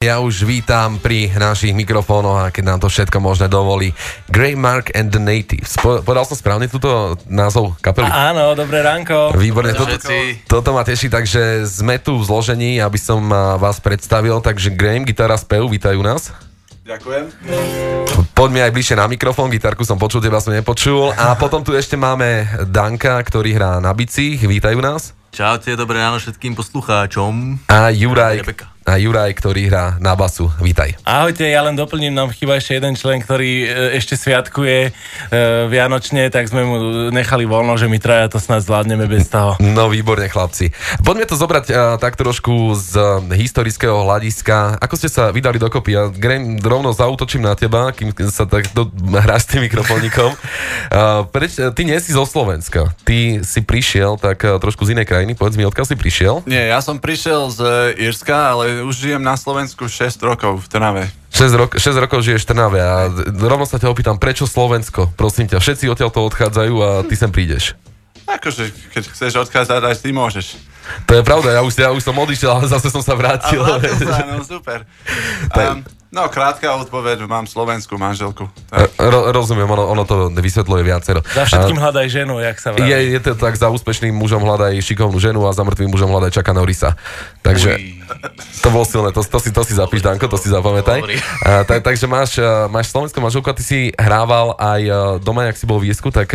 Ja 0.00 0.16
už 0.24 0.48
vítam 0.48 0.96
pri 0.96 1.28
našich 1.28 1.76
mikrofónoch 1.76 2.40
a 2.40 2.48
keď 2.48 2.64
nám 2.64 2.80
to 2.80 2.88
všetko 2.88 3.20
možné 3.20 3.52
dovolí. 3.52 3.92
Grey 4.32 4.56
Mark 4.56 4.88
and 4.96 5.12
the 5.12 5.20
Natives. 5.20 5.76
Po, 5.76 6.00
povedal 6.00 6.24
som 6.24 6.40
správne 6.40 6.72
túto 6.72 7.20
názov 7.28 7.76
kapely? 7.84 8.08
A, 8.08 8.32
áno, 8.32 8.56
dobré 8.56 8.80
ránko. 8.80 9.36
Výborne, 9.36 9.76
toto, 9.76 10.00
toto 10.48 10.72
ma 10.72 10.88
teší, 10.88 11.12
takže 11.12 11.68
sme 11.68 12.00
tu 12.00 12.16
v 12.16 12.24
zložení, 12.24 12.80
aby 12.80 12.96
som 12.96 13.28
vás 13.60 13.76
predstavil. 13.84 14.40
Takže 14.40 14.72
Graham, 14.72 15.04
gitara, 15.04 15.36
spev, 15.36 15.68
vítajú 15.68 16.00
nás. 16.00 16.32
Ďakujem. 16.88 17.36
Poďme 18.32 18.64
aj 18.64 18.72
bližšie 18.72 18.96
na 18.96 19.04
mikrofón, 19.04 19.52
gitarku 19.52 19.84
som 19.84 20.00
počul, 20.00 20.24
teba 20.24 20.40
som 20.40 20.56
nepočul. 20.56 21.12
A 21.12 21.36
potom 21.36 21.60
tu 21.60 21.76
ešte 21.76 22.00
máme 22.00 22.48
Danka, 22.72 23.20
ktorý 23.20 23.52
hrá 23.52 23.76
na 23.84 23.92
bicích, 23.92 24.40
vítajú 24.40 24.80
nás. 24.80 25.12
Čaute, 25.28 25.76
dobré 25.76 26.00
ráno 26.00 26.16
všetkým 26.16 26.56
poslucháčom. 26.56 27.60
A 27.68 27.92
Juraj, 27.92 28.48
a 28.79 28.79
Juraj, 28.98 29.36
ktorý 29.38 29.70
hrá 29.70 30.00
na 30.02 30.18
basu. 30.18 30.50
Vítaj. 30.58 30.98
Ahojte, 31.06 31.46
ja 31.46 31.62
len 31.62 31.78
doplním, 31.78 32.10
nám 32.10 32.34
chýba 32.34 32.58
ešte 32.58 32.80
jeden 32.80 32.98
člen, 32.98 33.22
ktorý 33.22 33.52
e, 33.62 33.66
ešte 34.00 34.18
sviatkuje 34.18 34.78
e, 34.88 34.90
Vianočne, 35.70 36.26
tak 36.32 36.50
sme 36.50 36.66
mu 36.66 36.76
nechali 37.14 37.46
voľno, 37.46 37.78
že 37.78 37.86
my 37.86 38.00
traja 38.02 38.26
to 38.32 38.42
snad 38.42 38.64
zvládneme 38.64 39.06
bez 39.06 39.30
toho. 39.30 39.54
No 39.80 39.86
výborne, 39.86 40.26
chlapci. 40.26 40.74
Poďme 41.06 41.28
to 41.28 41.38
zobrať 41.38 41.66
e, 41.70 41.72
tak 42.02 42.18
trošku 42.18 42.74
z 42.74 43.22
historického 43.36 44.02
hľadiska. 44.02 44.82
Ako 44.82 44.98
ste 44.98 45.06
sa 45.06 45.30
vydali 45.30 45.62
dokopy? 45.62 45.90
Ja 45.94 46.08
Graham, 46.10 46.58
rovno 46.58 46.90
zautočím 46.90 47.46
na 47.46 47.54
teba, 47.54 47.94
kým 47.94 48.10
sa 48.32 48.48
tak 48.48 48.72
do, 48.72 48.90
hráš 49.14 49.46
s 49.46 49.48
tým 49.54 49.68
mikrofónikom. 49.68 50.34
preč, 51.34 51.54
ty 51.56 51.82
nie 51.86 51.98
si 52.02 52.10
zo 52.10 52.26
Slovenska. 52.26 52.90
Ty 53.06 53.44
si 53.46 53.60
prišiel 53.62 54.18
tak 54.18 54.42
trošku 54.42 54.82
z 54.88 54.98
inej 54.98 55.06
krajiny. 55.06 55.36
Povedz 55.36 55.54
mi, 55.54 55.68
odkiaľ 55.68 55.86
si 55.86 55.96
prišiel? 55.96 56.42
Nie, 56.48 56.72
ja 56.72 56.80
som 56.82 56.98
prišiel 56.98 57.52
z 57.52 57.60
Irska, 58.00 58.56
ale 58.56 58.79
už 58.82 58.94
žijem 58.96 59.22
na 59.22 59.36
Slovensku 59.36 59.88
6 59.88 60.20
rokov 60.22 60.62
v 60.62 60.66
Trnave. 60.68 61.04
6, 61.32 61.60
rok, 61.60 61.70
6 61.78 62.02
rokov 62.02 62.20
žiješ 62.24 62.44
v 62.44 62.48
Trnave 62.52 62.80
a 62.80 63.08
rovno 63.38 63.64
sa 63.64 63.78
ťa 63.80 63.88
opýtam, 63.88 64.16
prečo 64.16 64.44
Slovensko? 64.44 65.12
Prosím 65.14 65.48
ťa, 65.48 65.62
všetci 65.62 65.88
odtiaľ 65.88 66.10
to 66.12 66.20
odchádzajú 66.26 66.74
a 66.80 66.90
ty 67.06 67.14
sem 67.14 67.30
prídeš. 67.30 67.78
Akože, 68.30 68.70
keď 68.94 69.02
chceš 69.10 69.32
odchádzať, 69.48 69.80
aj 69.82 69.96
ty 70.02 70.10
môžeš. 70.14 70.46
To 71.06 71.12
je 71.18 71.22
pravda, 71.26 71.54
ja 71.54 71.60
už, 71.66 71.72
ja 71.74 71.90
už 71.90 72.02
som 72.02 72.14
odišiel, 72.14 72.50
ale 72.50 72.66
zase 72.70 72.90
som 72.90 73.02
sa 73.02 73.14
vrátil. 73.18 73.58
A 73.62 73.78
sa, 73.82 74.26
no 74.26 74.42
super. 74.58 74.86
Um, 75.54 75.82
No, 76.10 76.26
krátka 76.26 76.74
odpoveď, 76.74 77.22
mám 77.30 77.46
slovenskú 77.46 77.94
manželku. 77.94 78.50
Ro, 78.98 79.30
rozumiem, 79.30 79.70
ono, 79.70 79.94
ono 79.94 80.02
to 80.02 80.26
vysvetľuje 80.34 80.82
viacero. 80.82 81.22
Za 81.22 81.46
všetkým 81.46 81.78
a, 81.78 81.86
hľadaj 81.86 82.06
ženu, 82.10 82.42
jak 82.42 82.58
sa 82.58 82.74
vraví. 82.74 82.90
Je, 82.90 83.14
je 83.14 83.20
to 83.22 83.38
tak, 83.38 83.54
za 83.54 83.70
úspešným 83.70 84.10
mužom 84.18 84.42
hľadaj 84.42 84.74
šikovnú 84.82 85.22
ženu 85.22 85.46
a 85.46 85.54
za 85.54 85.62
mŕtvým 85.62 85.86
mužom 85.86 86.10
hľadaj 86.10 86.34
čaká 86.34 86.50
Norisa. 86.50 86.98
Takže 87.46 87.78
Uj. 87.78 88.02
to 88.58 88.68
bolo 88.74 88.82
silné, 88.82 89.14
to, 89.14 89.22
to, 89.22 89.38
si, 89.38 89.54
to 89.54 89.62
si 89.62 89.78
zapíš, 89.78 90.02
Danko, 90.02 90.26
to 90.26 90.34
si 90.34 90.50
zapamätaj. 90.50 90.98
A, 91.46 91.62
tak, 91.62 91.86
takže 91.86 92.10
máš, 92.10 92.42
máš 92.74 92.90
slovenskú 92.90 93.22
manželku 93.22 93.46
a 93.46 93.54
ty 93.54 93.62
si 93.62 93.78
hrával 93.94 94.58
aj 94.58 94.82
doma, 95.22 95.46
jak 95.46 95.62
si 95.62 95.64
bol 95.70 95.78
v 95.78 95.94
Jesku, 95.94 96.10
tak 96.10 96.34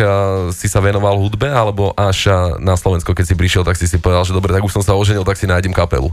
si 0.56 0.72
sa 0.72 0.80
venoval 0.80 1.20
hudbe, 1.20 1.52
alebo 1.52 1.92
až 1.92 2.32
na 2.64 2.80
Slovensko, 2.80 3.12
keď 3.12 3.28
si 3.28 3.34
prišiel, 3.36 3.60
tak 3.60 3.76
si 3.76 3.84
si 3.84 4.00
povedal, 4.00 4.24
že 4.24 4.32
dobre, 4.32 4.56
tak 4.56 4.64
už 4.64 4.72
som 4.72 4.80
sa 4.80 4.96
oženil, 4.96 5.28
tak 5.28 5.36
si 5.36 5.44
nájdem 5.44 5.76
kapelu. 5.76 6.08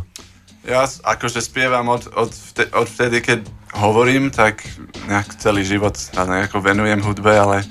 Ja 0.64 0.88
akože 0.88 1.44
spievam 1.44 1.92
od, 1.92 2.08
od, 2.16 2.32
vtedy, 2.32 2.70
od 2.72 2.88
vtedy, 2.88 3.18
keď 3.20 3.40
hovorím, 3.76 4.32
tak 4.32 4.64
nejak 5.12 5.36
celý 5.36 5.68
život 5.68 6.00
sa 6.00 6.24
nejako 6.24 6.64
venujem 6.64 7.04
hudbe, 7.04 7.36
ale 7.36 7.68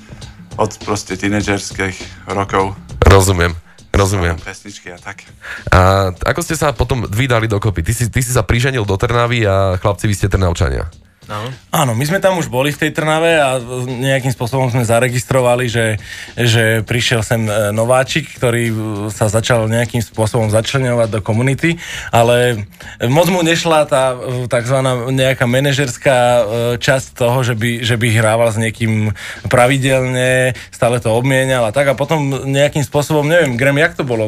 od 0.61 0.69
proste 0.85 1.17
tínedžerských 1.17 2.29
rokov. 2.29 2.77
Rozumiem. 3.01 3.57
Rozumiem. 3.93 4.37
Pesničky 4.41 4.89
a 4.89 4.97
tak. 4.97 5.21
A 5.69 6.09
ako 6.25 6.41
ste 6.41 6.57
sa 6.57 6.73
potom 6.73 7.05
vydali 7.05 7.45
dokopy? 7.45 7.85
Ty 7.85 7.93
si, 7.93 8.05
ty 8.09 8.25
si 8.25 8.33
sa 8.33 8.41
priženil 8.41 8.85
do 8.89 8.97
Trnavy 8.97 9.45
a 9.45 9.77
chlapci, 9.77 10.09
vy 10.09 10.15
ste 10.17 10.29
Trnavčania. 10.29 10.89
No. 11.23 11.47
Áno, 11.71 11.95
my 11.95 12.03
sme 12.03 12.19
tam 12.19 12.35
už 12.35 12.51
boli 12.51 12.75
v 12.75 12.79
tej 12.83 12.91
Trnave 12.91 13.39
a 13.39 13.55
nejakým 13.87 14.35
spôsobom 14.35 14.67
sme 14.67 14.83
zaregistrovali, 14.83 15.71
že, 15.71 15.95
že 16.35 16.83
prišiel 16.83 17.23
sem 17.23 17.47
e, 17.47 17.71
nováčik, 17.71 18.27
ktorý 18.35 18.63
e, 18.67 18.75
sa 19.07 19.31
začal 19.31 19.71
nejakým 19.71 20.03
spôsobom 20.03 20.51
začlenovať 20.51 21.09
do 21.15 21.19
komunity, 21.23 21.79
ale 22.11 22.67
moc 23.07 23.31
mu 23.31 23.39
nešla 23.39 23.87
tá 23.87 24.19
e, 24.19 24.51
tzv. 24.51 24.77
nejaká 25.15 25.47
manažerská 25.47 26.17
časť 26.79 27.07
toho, 27.15 27.39
že 27.41 27.55
by, 27.55 27.87
že 27.87 27.95
by 27.95 28.07
hrával 28.11 28.51
s 28.51 28.59
niekým 28.59 29.15
pravidelne, 29.47 30.51
stále 30.75 30.99
to 30.99 31.07
obmienal 31.15 31.63
a 31.63 31.71
tak 31.71 31.87
a 31.87 31.95
potom 31.95 32.51
nejakým 32.51 32.83
spôsobom, 32.83 33.23
neviem, 33.23 33.55
Grem, 33.55 33.79
jak 33.79 33.95
to 33.95 34.03
bolo? 34.03 34.27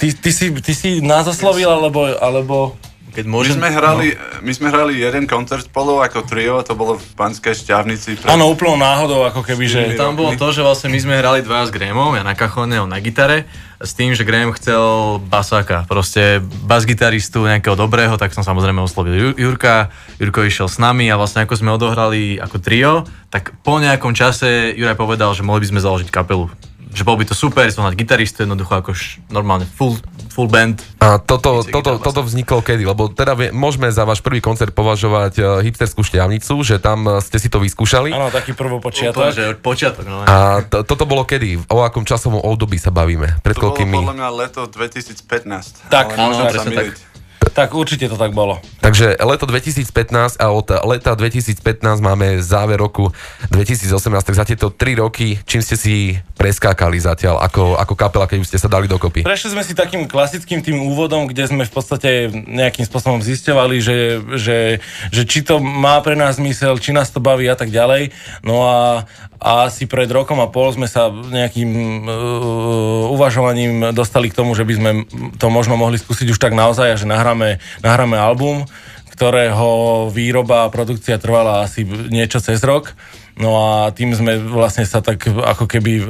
Ty, 0.00 0.06
ty, 0.10 0.30
si, 0.34 0.50
ty 0.58 0.72
si 0.74 0.98
nás 0.98 1.28
oslovil, 1.30 1.70
alebo, 1.70 2.02
alebo 2.18 2.74
keď 3.18 3.26
môžem... 3.26 3.58
My 3.58 3.66
sme, 3.66 3.70
hrali, 3.74 4.06
no. 4.14 4.46
my 4.46 4.52
sme 4.54 4.68
hrali 4.70 4.92
jeden 5.02 5.26
koncert 5.26 5.66
spolu 5.66 5.98
ako 5.98 6.22
trio, 6.22 6.62
to 6.62 6.78
bolo 6.78 6.94
v 6.94 7.06
Banskej 7.18 7.50
šťavnici. 7.66 8.22
Áno, 8.30 8.46
pre... 8.46 8.54
úplnou 8.54 8.78
náhodou, 8.78 9.26
ako 9.26 9.42
keby, 9.42 9.66
že... 9.66 9.80
Tam 9.98 10.14
bolo 10.14 10.38
to, 10.38 10.54
že 10.54 10.62
vlastne 10.62 10.86
my 10.94 11.02
sme 11.02 11.18
hrali 11.18 11.42
dvaja 11.42 11.66
s 11.66 11.74
Grémom, 11.74 12.14
ja 12.14 12.22
na 12.22 12.38
kachone, 12.38 12.78
on 12.78 12.86
na 12.86 13.02
gitare, 13.02 13.50
s 13.82 13.90
tým, 13.98 14.14
že 14.14 14.22
Graham 14.22 14.54
chcel 14.54 15.18
basáka, 15.26 15.82
proste 15.90 16.38
bas-gitaristu 16.62 17.42
nejakého 17.42 17.74
dobrého, 17.74 18.14
tak 18.14 18.30
som 18.30 18.46
samozrejme 18.46 18.78
oslovil 18.86 19.34
Jurka, 19.34 19.90
Jurko 20.22 20.46
išiel 20.46 20.70
s 20.70 20.78
nami 20.78 21.10
a 21.10 21.18
vlastne 21.18 21.42
ako 21.42 21.58
sme 21.58 21.74
odohrali 21.74 22.38
ako 22.38 22.62
trio, 22.62 23.02
tak 23.34 23.50
po 23.66 23.82
nejakom 23.82 24.14
čase 24.14 24.78
Juraj 24.78 24.94
povedal, 24.94 25.34
že 25.34 25.42
mohli 25.42 25.66
by 25.66 25.74
sme 25.74 25.80
založiť 25.82 26.14
kapelu 26.14 26.46
že 26.92 27.02
bol 27.04 27.16
by 27.20 27.24
to 27.28 27.34
super, 27.36 27.68
som 27.68 27.84
gitaristu, 27.92 28.44
jednoducho 28.44 28.80
ako 28.80 28.90
normálne 29.28 29.68
full, 29.68 29.96
full 30.32 30.48
band. 30.48 30.80
A 30.98 31.20
toto, 31.20 31.62
toto, 31.64 32.00
toto 32.00 32.20
vzniklo 32.24 32.64
kedy? 32.64 32.84
Lebo 32.88 33.12
teda 33.12 33.36
vie, 33.36 33.48
môžeme 33.52 33.88
za 33.92 34.08
váš 34.08 34.24
prvý 34.24 34.40
koncert 34.40 34.72
považovať 34.72 35.34
uh, 35.40 35.46
hipsterskú 35.60 36.04
šťavnicu, 36.04 36.54
že 36.64 36.80
tam 36.80 37.04
uh, 37.06 37.20
ste 37.20 37.36
si 37.36 37.48
to 37.52 37.60
vyskúšali. 37.60 38.12
Áno, 38.12 38.32
taký 38.32 38.56
prvopočiatok. 38.56 39.34
že 39.34 39.44
počiatok, 39.58 40.04
no. 40.08 40.24
A 40.24 40.64
to, 40.64 40.84
toto 40.84 41.04
bolo 41.04 41.24
kedy? 41.28 41.68
O 41.68 41.84
akom 41.84 42.06
časovom 42.06 42.40
období 42.40 42.80
sa 42.80 42.88
bavíme? 42.94 43.40
Pred 43.44 43.56
to 43.56 43.62
koľkými? 43.68 43.98
bolo 43.98 44.12
podľa 44.12 44.18
mňa 44.18 44.28
leto 44.34 44.60
2015. 44.70 45.90
Tak, 45.92 46.06
áno, 46.16 46.46
presne 46.48 46.72
tak. 46.72 47.07
Tak 47.58 47.74
určite 47.74 48.06
to 48.06 48.14
tak 48.14 48.30
bolo. 48.30 48.62
Takže 48.78 49.18
leto 49.18 49.42
2015 49.42 50.38
a 50.38 50.46
od 50.54 50.70
leta 50.86 51.18
2015 51.18 51.58
máme 51.98 52.38
záver 52.38 52.78
roku 52.78 53.10
2018, 53.50 53.98
tak 54.22 54.36
za 54.38 54.46
tieto 54.46 54.70
3 54.70 55.02
roky, 55.02 55.42
čím 55.42 55.58
ste 55.58 55.74
si 55.74 56.14
preskákali 56.38 57.02
zatiaľ 57.02 57.42
ako, 57.42 57.74
ako 57.74 57.94
kapela, 57.98 58.30
keď 58.30 58.46
už 58.46 58.48
ste 58.54 58.62
sa 58.62 58.70
dali 58.70 58.86
dokopy? 58.86 59.26
Prešli 59.26 59.58
sme 59.58 59.66
si 59.66 59.74
takým 59.74 60.06
klasickým 60.06 60.62
tým 60.62 60.78
úvodom, 60.86 61.26
kde 61.26 61.50
sme 61.50 61.66
v 61.66 61.72
podstate 61.74 62.30
nejakým 62.30 62.86
spôsobom 62.86 63.18
zisťovali, 63.26 63.76
že, 63.82 63.98
že, 64.38 64.58
že 65.10 65.22
či 65.26 65.42
to 65.42 65.58
má 65.58 65.98
pre 65.98 66.14
nás 66.14 66.38
zmysel, 66.38 66.78
či 66.78 66.94
nás 66.94 67.10
to 67.10 67.18
baví 67.18 67.50
a 67.50 67.58
tak 67.58 67.74
ďalej. 67.74 68.14
No 68.46 68.62
a, 68.70 69.02
a 69.38 69.70
asi 69.70 69.86
pred 69.86 70.10
rokom 70.10 70.42
a 70.42 70.50
pol 70.50 70.74
sme 70.74 70.90
sa 70.90 71.14
nejakým 71.14 71.70
uh, 72.04 73.14
uvažovaním 73.14 73.94
dostali 73.94 74.30
k 74.30 74.38
tomu, 74.38 74.58
že 74.58 74.66
by 74.66 74.74
sme 74.74 74.90
to 75.38 75.46
možno 75.46 75.78
mohli 75.78 75.94
skúsiť 75.94 76.34
už 76.34 76.42
tak 76.42 76.58
naozaj 76.58 76.94
a 76.94 76.98
že 76.98 77.06
nahráme 77.06 77.62
nahráme, 77.82 78.18
album, 78.18 78.66
ktorého 79.14 80.06
výroba 80.10 80.66
a 80.66 80.72
produkcia 80.74 81.22
trvala 81.22 81.66
asi 81.66 81.86
niečo 81.86 82.42
cez 82.42 82.62
rok. 82.66 82.98
No 83.38 83.54
a 83.54 83.94
tým 83.94 84.10
sme 84.18 84.34
vlastne 84.42 84.82
sa 84.82 84.98
tak 84.98 85.30
ako 85.30 85.70
keby 85.70 85.92
e, 86.02 86.04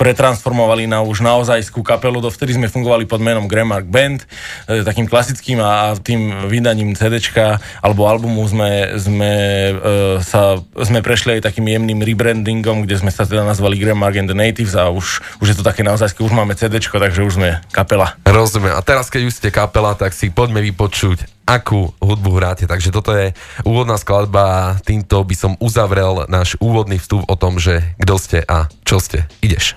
pretransformovali 0.00 0.88
na 0.88 1.04
už 1.04 1.20
naozajskú 1.20 1.84
kapelu. 1.84 2.16
Dovtedy 2.24 2.56
sme 2.56 2.72
fungovali 2.72 3.04
pod 3.04 3.20
menom 3.20 3.44
Gramark 3.44 3.84
Band, 3.84 4.24
e, 4.64 4.80
takým 4.80 5.04
klasickým 5.04 5.60
a, 5.60 5.92
a 5.92 6.00
tým 6.00 6.48
vydaním 6.48 6.96
CDčka 6.96 7.60
alebo 7.84 8.08
albumu 8.08 8.40
sme, 8.48 8.96
sme, 8.96 9.32
e, 9.76 10.24
sa, 10.24 10.56
sme 10.80 11.04
prešli 11.04 11.36
aj 11.36 11.52
takým 11.52 11.68
jemným 11.68 12.00
rebrandingom, 12.00 12.88
kde 12.88 13.04
sme 13.04 13.12
sa 13.12 13.28
teda 13.28 13.44
nazvali 13.44 13.76
Gramark 13.76 14.16
and 14.16 14.32
the 14.32 14.36
Natives 14.36 14.72
a 14.72 14.88
už, 14.88 15.20
už 15.44 15.52
je 15.52 15.56
to 15.60 15.64
také 15.66 15.84
naozajské, 15.84 16.24
už 16.24 16.32
máme 16.32 16.56
CDčko, 16.56 16.96
takže 16.96 17.20
už 17.20 17.36
sme 17.36 17.60
kapela. 17.68 18.16
Rozumiem. 18.24 18.72
A 18.72 18.80
teraz, 18.80 19.12
keď 19.12 19.28
už 19.28 19.44
ste 19.44 19.52
kapela, 19.52 19.92
tak 19.92 20.16
si 20.16 20.32
poďme 20.32 20.64
vypočuť 20.64 21.33
akú 21.44 21.92
hudbu 22.00 22.30
hráte. 22.40 22.64
Takže 22.64 22.90
toto 22.90 23.12
je 23.12 23.36
úvodná 23.62 24.00
skladba 24.00 24.76
týmto 24.82 25.20
by 25.22 25.36
som 25.36 25.52
uzavrel 25.60 26.24
náš 26.28 26.56
úvodný 26.58 26.96
vstup 26.96 27.24
o 27.28 27.36
tom, 27.36 27.60
že 27.60 27.94
kto 28.00 28.14
ste 28.16 28.38
a 28.44 28.68
čo 28.84 28.98
ste. 29.00 29.28
Ideš. 29.44 29.76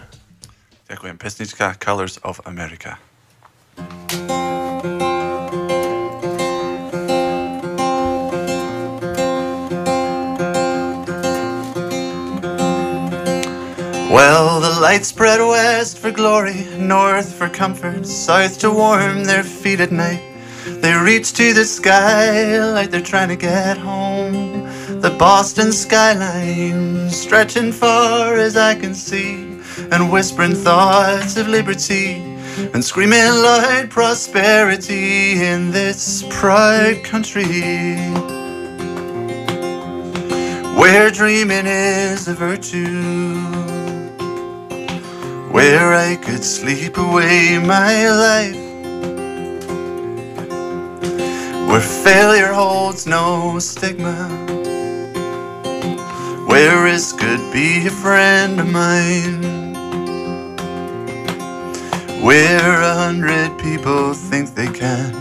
Ďakujem. 0.87 1.15
Pesnička 1.19 1.75
Colors 1.79 2.15
of 2.23 2.39
America. 2.47 2.95
Well, 14.07 14.63
the 14.63 14.79
light 14.79 15.05
spread 15.05 15.43
west 15.43 15.99
for 15.99 16.09
glory, 16.09 16.65
north 16.79 17.35
for 17.35 17.49
comfort, 17.49 18.07
south 18.07 18.57
to 18.63 18.71
warm 18.71 19.25
their 19.25 19.43
feet 19.43 19.83
at 19.83 19.91
night. 19.91 20.26
They 20.81 20.93
reach 20.93 21.33
to 21.33 21.53
the 21.53 21.65
sky 21.65 22.59
like 22.71 22.91
they're 22.91 23.01
trying 23.01 23.29
to 23.29 23.35
get 23.35 23.77
home. 23.77 24.63
The 25.01 25.11
Boston 25.11 25.71
skyline 25.71 27.09
stretching 27.09 27.71
far 27.71 28.35
as 28.35 28.55
I 28.55 28.75
can 28.75 28.93
see, 28.93 29.59
and 29.91 30.11
whispering 30.11 30.55
thoughts 30.55 31.37
of 31.37 31.47
liberty 31.47 32.21
and 32.73 32.83
screaming 32.83 33.19
light 33.19 33.87
prosperity 33.89 35.43
in 35.43 35.71
this 35.71 36.23
pride 36.29 37.03
country. 37.03 37.43
Where 40.75 41.09
dreaming 41.11 41.67
is 41.67 42.27
a 42.27 42.33
virtue, 42.33 43.35
where 45.51 45.93
I 45.93 46.15
could 46.15 46.43
sleep 46.43 46.97
away 46.97 47.59
my 47.59 48.09
life, 48.09 48.66
where 51.77 52.03
failure 52.03 52.53
holds 52.53 53.05
no 53.05 53.59
stigma, 53.59 54.27
where 56.47 56.83
risk 56.83 57.19
could 57.19 57.53
be 57.53 57.85
a 57.85 57.91
friend 57.91 58.59
of 58.59 58.67
mine. 58.67 59.43
Where 62.23 62.81
a 62.81 62.95
hundred 62.95 63.59
people 63.59 64.15
think 64.15 64.55
they 64.55 64.65
can. 64.65 65.13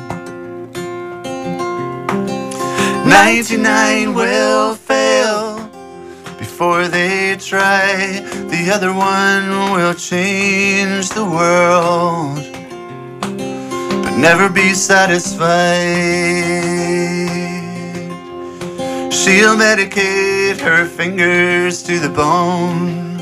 99 3.06 4.14
will 4.14 4.74
fail 4.76 5.58
before 6.38 6.88
they 6.88 7.36
try. 7.38 8.20
The 8.48 8.70
other 8.72 8.94
one 8.94 9.74
will 9.74 9.92
change 9.92 11.10
the 11.10 11.26
world, 11.26 12.38
never 14.16 14.48
be 14.48 14.74
satisfied. 14.74 15.46
She'll 19.12 19.56
medicate 19.56 20.58
her 20.60 20.86
fingers 20.86 21.82
to 21.82 21.98
the 21.98 22.08
bone. 22.08 23.18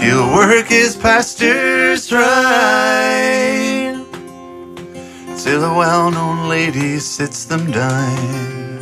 He'll 0.00 0.32
work 0.32 0.68
his 0.68 0.96
pastures 0.96 2.12
right 2.12 3.96
till 5.36 5.64
a 5.64 5.74
well 5.76 6.10
known 6.10 6.48
lady 6.48 6.98
sits 6.98 7.44
them 7.44 7.70
down, 7.70 8.80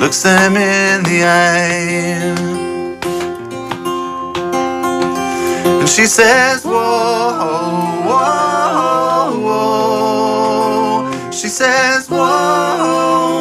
looks 0.00 0.22
them 0.22 0.56
in 0.56 1.02
the 1.04 1.24
eye, 1.24 2.53
and 5.84 5.90
she 5.90 6.06
says, 6.06 6.64
Whoa, 6.64 6.72
whoa, 8.08 9.38
whoa. 9.44 11.30
She 11.30 11.48
says, 11.48 12.08
Whoa, 12.08 12.16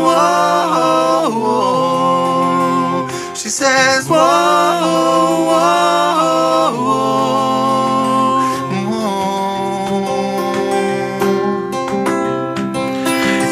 whoa, 0.03 1.29
whoa. 1.39 3.07
She 3.33 3.47
says, 3.47 4.09
Whoa, 4.09 4.17
whoa, 5.47 6.73
whoa. 6.83 7.13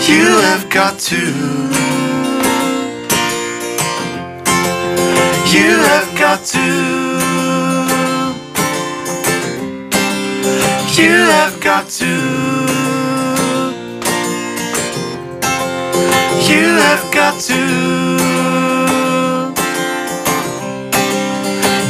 You 0.05 0.25
have 0.49 0.69
got 0.69 0.99
to. 0.99 1.21
You 5.55 5.79
have 5.79 6.09
got 6.19 6.43
to. 6.43 6.90
You 11.01 11.17
have 11.39 11.59
got 11.59 11.89
to. 11.89 12.05
You 16.45 16.65
have 16.85 17.11
got 17.11 17.41
to. 17.49 17.61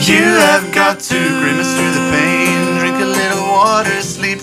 You 0.10 0.24
have 0.48 0.74
got 0.74 1.02
to 1.02 1.20
grimace 1.42 1.74
through 1.76 1.92
the 1.92 2.06
pain, 2.16 2.80
drink 2.80 3.02
a 3.02 3.06
little 3.06 3.48
water, 3.48 4.02
sleep 4.02 4.40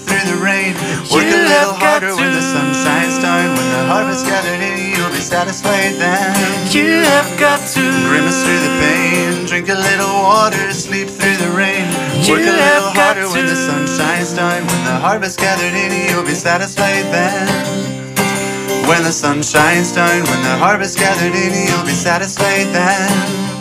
rain, 0.49 0.73
work 1.13 1.29
a 1.29 1.43
little 1.53 1.77
harder 1.77 2.17
when 2.17 2.33
the 2.33 2.41
sun 2.41 2.73
shines 2.73 3.21
down, 3.21 3.53
when 3.53 3.69
the 3.77 3.85
harvest 3.93 4.25
gathered 4.25 4.65
in, 4.65 4.97
you'll 4.97 5.13
be 5.13 5.21
satisfied 5.21 6.01
then. 6.01 6.33
You 6.73 7.05
have 7.05 7.29
got 7.37 7.61
to 7.77 7.85
grimace 8.09 8.41
through 8.41 8.63
the 8.65 8.75
pain, 8.81 9.45
drink 9.45 9.69
a 9.69 9.77
little 9.77 10.15
water, 10.25 10.73
sleep 10.73 11.09
through 11.09 11.37
the 11.37 11.53
rain, 11.53 11.85
work 12.25 12.49
a 12.49 12.57
little 12.57 12.93
harder 12.97 13.29
when 13.29 13.45
the 13.45 13.57
sun 13.57 13.85
shines 13.85 14.33
down, 14.33 14.65
when 14.65 14.83
the 14.89 14.97
harvest 14.97 15.39
gathered 15.39 15.77
in, 15.77 15.93
you'll 16.09 16.25
be 16.25 16.39
satisfied 16.49 17.05
then. 17.13 18.09
When 18.89 19.05
the 19.05 19.13
sun 19.13 19.43
shines 19.43 19.93
down, 19.93 20.25
when 20.25 20.43
the 20.49 20.57
harvest 20.57 20.97
gathered 20.97 21.37
in, 21.37 21.53
you'll 21.69 21.85
be 21.85 21.93
satisfied 21.93 22.73
then. 22.73 23.58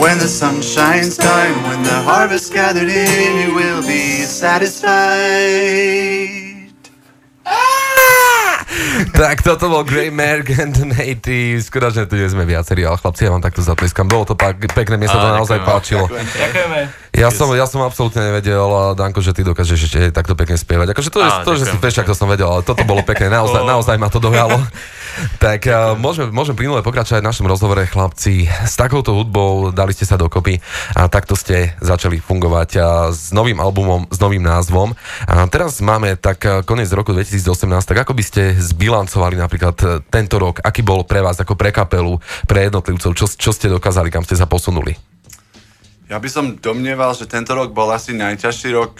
When 0.00 0.18
the 0.18 0.28
sun 0.28 0.60
shines 0.60 1.16
down, 1.16 1.62
when 1.62 1.82
the 1.82 2.02
harvest 2.02 2.52
gathered 2.52 2.88
in, 2.90 3.48
you 3.48 3.54
will 3.54 3.80
be 3.80 4.24
satisfied. 4.24 4.90
Ah! 7.46 8.66
Tak 9.12 9.46
toto 9.46 9.70
bol 9.70 9.86
Grey 9.86 10.10
Merc 10.10 10.50
and 10.58 10.74
the 10.74 10.86
Natives. 10.98 11.70
Škoda, 11.70 11.94
že 11.94 12.08
tu 12.10 12.18
nie 12.18 12.26
sme 12.26 12.42
viacerí, 12.42 12.82
ale 12.82 12.98
chlapci, 12.98 13.28
ja 13.28 13.30
vám 13.30 13.44
takto 13.44 13.62
zatleskám. 13.62 14.08
Bolo 14.10 14.26
to 14.26 14.34
pak, 14.34 14.58
pekné, 14.74 14.98
mne 14.98 15.06
sa 15.06 15.20
to 15.22 15.28
naozaj 15.30 15.58
páčilo. 15.62 16.10
Ďakujeme. 16.10 17.06
Ja 17.16 17.32
som, 17.32 17.48
ja 17.56 17.64
som 17.64 17.80
absolútne 17.80 18.20
nevedel, 18.28 18.60
Danko, 18.92 19.24
že 19.24 19.32
ty 19.32 19.40
dokážeš 19.40 19.88
ešte 19.88 20.00
takto 20.12 20.36
pekne 20.36 20.60
spievať. 20.60 20.92
Akože 20.92 21.08
to, 21.08 21.24
Á, 21.24 21.48
to 21.48 21.56
že 21.56 21.64
si 21.64 21.76
fešák, 21.80 22.04
to 22.04 22.12
som 22.12 22.28
vedel, 22.28 22.44
ale 22.44 22.60
toto 22.60 22.84
bolo 22.84 23.00
pekné, 23.00 23.32
naozaj, 23.32 23.64
naozaj 23.64 23.96
ma 23.96 24.12
to 24.12 24.20
dojalo. 24.20 24.60
tak 25.44 25.64
uh, 25.64 25.96
môžeme, 25.96 26.28
môžeme 26.28 26.60
plynule 26.60 26.84
pokračovať 26.84 27.24
v 27.24 27.28
našom 27.32 27.48
rozhovore, 27.48 27.80
chlapci. 27.88 28.44
S 28.44 28.76
takouto 28.76 29.16
hudbou 29.16 29.72
dali 29.72 29.96
ste 29.96 30.04
sa 30.04 30.20
dokopy 30.20 30.60
a 30.92 31.08
takto 31.08 31.32
ste 31.40 31.72
začali 31.80 32.20
fungovať 32.20 32.70
a, 32.76 33.08
s 33.08 33.32
novým 33.32 33.64
albumom, 33.64 34.12
s 34.12 34.20
novým 34.20 34.44
názvom. 34.44 34.92
A 35.24 35.48
teraz 35.48 35.80
máme 35.80 36.20
tak 36.20 36.44
koniec 36.68 36.92
roku 36.92 37.16
2018, 37.16 37.64
tak 37.80 37.96
ako 38.04 38.12
by 38.12 38.24
ste 38.28 38.60
zbilancovali 38.96 39.36
napríklad 39.36 39.76
e, 39.84 39.86
tento 40.08 40.40
rok, 40.40 40.64
aký 40.64 40.80
bol 40.80 41.04
pre 41.04 41.20
vás 41.20 41.36
ako 41.36 41.52
pre 41.52 41.68
kapelu, 41.68 42.16
pre 42.48 42.64
jednotlivcov, 42.64 43.12
čo, 43.12 43.28
čo 43.28 43.52
ste 43.52 43.68
dokázali, 43.68 44.08
kam 44.08 44.24
ste 44.24 44.40
sa 44.40 44.48
posunuli? 44.48 44.96
Ja 46.08 46.16
by 46.16 46.28
som 46.32 46.56
domnieval, 46.56 47.12
že 47.12 47.28
tento 47.28 47.52
rok 47.52 47.76
bol 47.76 47.92
asi 47.92 48.16
najťažší 48.16 48.72
rok 48.72 48.96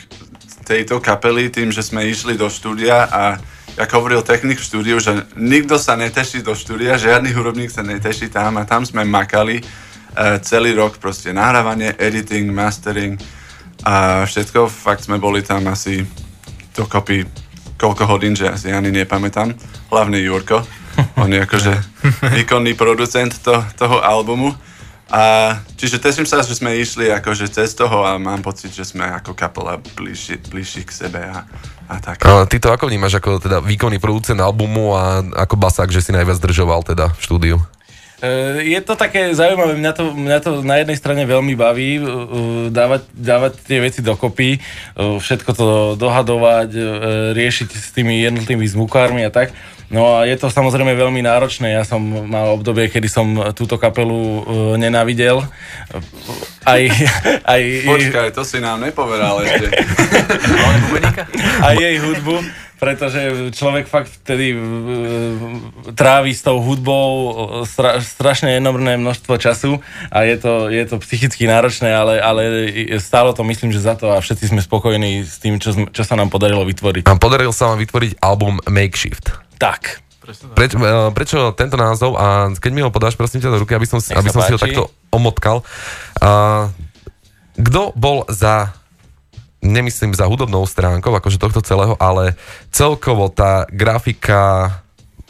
tejto 0.68 1.00
kapely 1.00 1.48
tým, 1.48 1.72
že 1.72 1.80
sme 1.80 2.04
išli 2.04 2.36
do 2.36 2.52
štúdia 2.52 3.08
a 3.08 3.40
jak 3.72 3.88
hovoril 3.96 4.20
technik 4.20 4.60
v 4.60 4.68
štúdiu, 4.68 5.00
že 5.00 5.24
nikto 5.32 5.80
sa 5.80 5.96
neteší 5.96 6.44
do 6.44 6.52
štúdia, 6.52 7.00
žiadny 7.00 7.32
hudobník 7.32 7.72
sa 7.72 7.80
neteší 7.80 8.28
tam 8.28 8.60
a 8.60 8.68
tam 8.68 8.84
sme 8.84 9.06
makali 9.08 9.64
uh, 9.64 10.36
celý 10.44 10.76
rok 10.76 11.00
proste 11.00 11.32
nahrávanie, 11.32 11.94
editing, 11.96 12.50
mastering 12.50 13.16
a 13.86 14.26
všetko, 14.26 14.66
fakt 14.66 15.06
sme 15.06 15.22
boli 15.22 15.46
tam 15.46 15.70
asi 15.70 16.02
dokopy 16.74 17.45
koľko 17.76 18.02
hodín, 18.08 18.36
že 18.36 18.48
asi 18.48 18.72
ani 18.72 18.92
nepamätám, 18.92 19.52
hlavne 19.92 20.18
Jurko, 20.20 20.64
on 21.20 21.30
je 21.32 21.40
akože 21.40 21.72
výkonný 22.40 22.72
producent 22.74 23.32
to, 23.40 23.60
toho 23.76 24.00
albumu 24.00 24.52
a 25.06 25.54
čiže 25.78 26.02
teším 26.02 26.26
sa, 26.26 26.42
že 26.42 26.58
sme 26.58 26.74
išli 26.82 27.06
akože 27.14 27.46
cez 27.46 27.78
toho 27.78 28.02
a 28.02 28.18
mám 28.18 28.42
pocit, 28.42 28.74
že 28.74 28.82
sme 28.82 29.06
ako 29.06 29.38
kapela 29.38 29.78
bližší, 29.94 30.42
bližší 30.50 30.82
k 30.82 30.90
sebe 30.90 31.22
a, 31.22 31.46
a 31.86 31.94
tak. 32.02 32.26
A 32.26 32.42
ty 32.50 32.58
to 32.58 32.74
ako 32.74 32.90
vnímaš 32.90 33.22
ako 33.22 33.38
teda 33.38 33.62
výkonný 33.62 34.02
producent 34.02 34.42
albumu 34.42 34.98
a 34.98 35.22
ako 35.46 35.54
basák, 35.54 35.94
že 35.94 36.02
si 36.02 36.10
najviac 36.10 36.42
zdržoval 36.42 36.82
teda 36.82 37.14
v 37.14 37.20
štúdiu? 37.22 37.56
E, 38.22 38.62
Je 38.64 38.80
to 38.80 38.96
také 38.96 39.34
zaujímavé, 39.36 39.76
mňa 39.76 39.92
to, 39.92 40.04
mňa 40.14 40.38
to 40.40 40.50
na 40.64 40.80
jednej 40.80 40.96
strane 40.96 41.22
veľmi 41.28 41.52
baví, 41.52 42.00
dávať, 42.72 43.02
dávať 43.12 43.52
tie 43.64 43.78
veci 43.80 44.00
dokopy, 44.00 44.56
e, 44.56 44.58
všetko 45.20 45.50
to 45.52 45.66
dohadovať, 46.00 46.70
riešiť 47.36 47.68
s 47.72 47.88
tými 47.92 48.24
jednotlivými 48.24 48.68
zvukármi 48.68 49.24
a 49.26 49.30
tak. 49.30 49.52
No 49.86 50.18
a 50.18 50.26
je 50.26 50.34
to 50.34 50.50
samozrejme 50.50 50.98
veľmi 50.98 51.22
náročné. 51.22 51.78
Ja 51.78 51.86
som 51.86 52.02
mal 52.02 52.58
obdobie, 52.58 52.90
kedy 52.90 53.06
som 53.06 53.38
túto 53.54 53.78
kapelu 53.78 54.18
e, 54.18 54.40
nenávidel. 54.82 55.46
Aj, 56.66 56.82
aj, 57.54 57.62
Počkaj, 57.86 58.34
to 58.34 58.42
si 58.42 58.58
nám 58.58 58.82
nepovedal 58.82 59.46
ešte. 59.46 59.70
aj 61.70 61.74
jej 61.78 61.96
hudbu, 62.02 62.34
pretože 62.76 63.50
človek 63.56 63.88
fakt 63.88 64.12
vtedy 64.20 64.52
e, 64.52 64.56
trávi 65.96 66.36
s 66.36 66.44
tou 66.44 66.60
hudbou 66.60 67.08
e, 67.08 67.32
stra, 67.64 68.04
strašne 68.04 68.60
enormné 68.60 69.00
množstvo 69.00 69.40
času 69.40 69.80
a 70.12 70.28
je 70.28 70.36
to, 70.36 70.68
je 70.68 70.84
to 70.84 70.96
psychicky 71.00 71.48
náročné, 71.48 71.88
ale, 71.88 72.20
ale 72.20 72.42
stálo 73.00 73.32
to 73.32 73.40
myslím, 73.48 73.72
že 73.72 73.80
za 73.80 73.96
to 73.96 74.12
a 74.12 74.20
všetci 74.20 74.52
sme 74.52 74.60
spokojní 74.60 75.24
s 75.24 75.40
tým, 75.40 75.56
čo, 75.56 75.72
čo 75.88 76.02
sa 76.04 76.14
nám 76.20 76.28
podarilo 76.28 76.68
vytvoriť. 76.68 77.08
A 77.08 77.16
podaril 77.16 77.52
sa 77.56 77.72
vám 77.72 77.80
vytvoriť 77.80 78.20
album 78.20 78.60
Makeshift. 78.68 79.32
Tak. 79.56 80.04
Preč, 80.52 80.76
e, 80.76 80.92
prečo 81.16 81.56
tento 81.56 81.80
názov 81.80 82.18
a 82.20 82.52
keď 82.52 82.70
mi 82.76 82.84
ho 82.84 82.92
podáš 82.92 83.16
prosím 83.16 83.40
ťa 83.40 83.56
do 83.56 83.62
ruky, 83.64 83.72
aby 83.72 83.88
som, 83.88 84.02
Nech 84.04 84.20
aby 84.20 84.28
som 84.28 84.44
si 84.44 84.52
ho 84.52 84.60
takto 84.60 84.92
omotkal. 85.08 85.64
A, 86.20 86.68
kto 87.56 87.96
bol 87.96 88.28
za 88.28 88.76
nemyslím 89.62 90.14
za 90.14 90.26
hudobnou 90.26 90.66
stránkou 90.66 91.14
akože 91.14 91.38
tohto 91.38 91.60
celého, 91.62 91.96
ale 92.02 92.34
celkovo 92.70 93.28
tá 93.28 93.64
grafika 93.72 94.70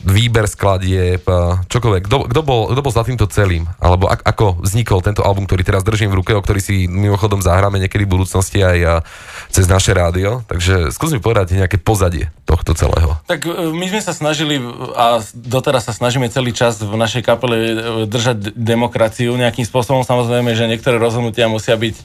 výber 0.07 0.47
skladieb, 0.47 1.27
čokoľvek. 1.67 2.03
Kto, 2.07 2.31
kto, 2.31 2.41
bol, 2.47 2.71
kto 2.71 2.81
bol 2.81 2.93
za 2.95 3.03
týmto 3.03 3.27
celým? 3.27 3.67
Alebo 3.83 4.07
ak, 4.07 4.23
ako 4.23 4.63
vznikol 4.63 5.03
tento 5.03 5.27
album, 5.27 5.51
ktorý 5.51 5.67
teraz 5.67 5.83
držím 5.83 6.15
v 6.15 6.23
ruke, 6.23 6.33
o 6.33 6.41
ktorý 6.41 6.63
si 6.63 6.87
mimochodom 6.87 7.43
zahráme 7.43 7.83
niekedy 7.83 8.07
v 8.07 8.15
budúcnosti 8.15 8.63
aj 8.63 9.03
cez 9.51 9.67
naše 9.67 9.91
rádio. 9.91 10.47
Takže 10.47 10.95
skús 10.95 11.11
mi 11.11 11.19
povedať 11.19 11.59
nejaké 11.59 11.83
pozadie 11.83 12.31
tohto 12.47 12.79
celého. 12.79 13.19
Tak 13.27 13.43
e, 13.43 13.75
my 13.75 13.87
sme 13.91 14.01
sa 14.01 14.15
snažili 14.15 14.63
a 14.95 15.19
doteraz 15.35 15.91
sa 15.91 15.95
snažíme 15.95 16.31
celý 16.31 16.55
čas 16.55 16.79
v 16.79 16.95
našej 16.95 17.27
kapele 17.27 17.59
e, 17.59 17.75
držať 18.07 18.55
demokraciu 18.55 19.35
nejakým 19.35 19.67
spôsobom. 19.67 20.07
Samozrejme, 20.07 20.55
že 20.55 20.71
niektoré 20.71 21.03
rozhodnutia 21.03 21.51
musia 21.51 21.75
byť 21.75 21.97
e, 21.99 22.03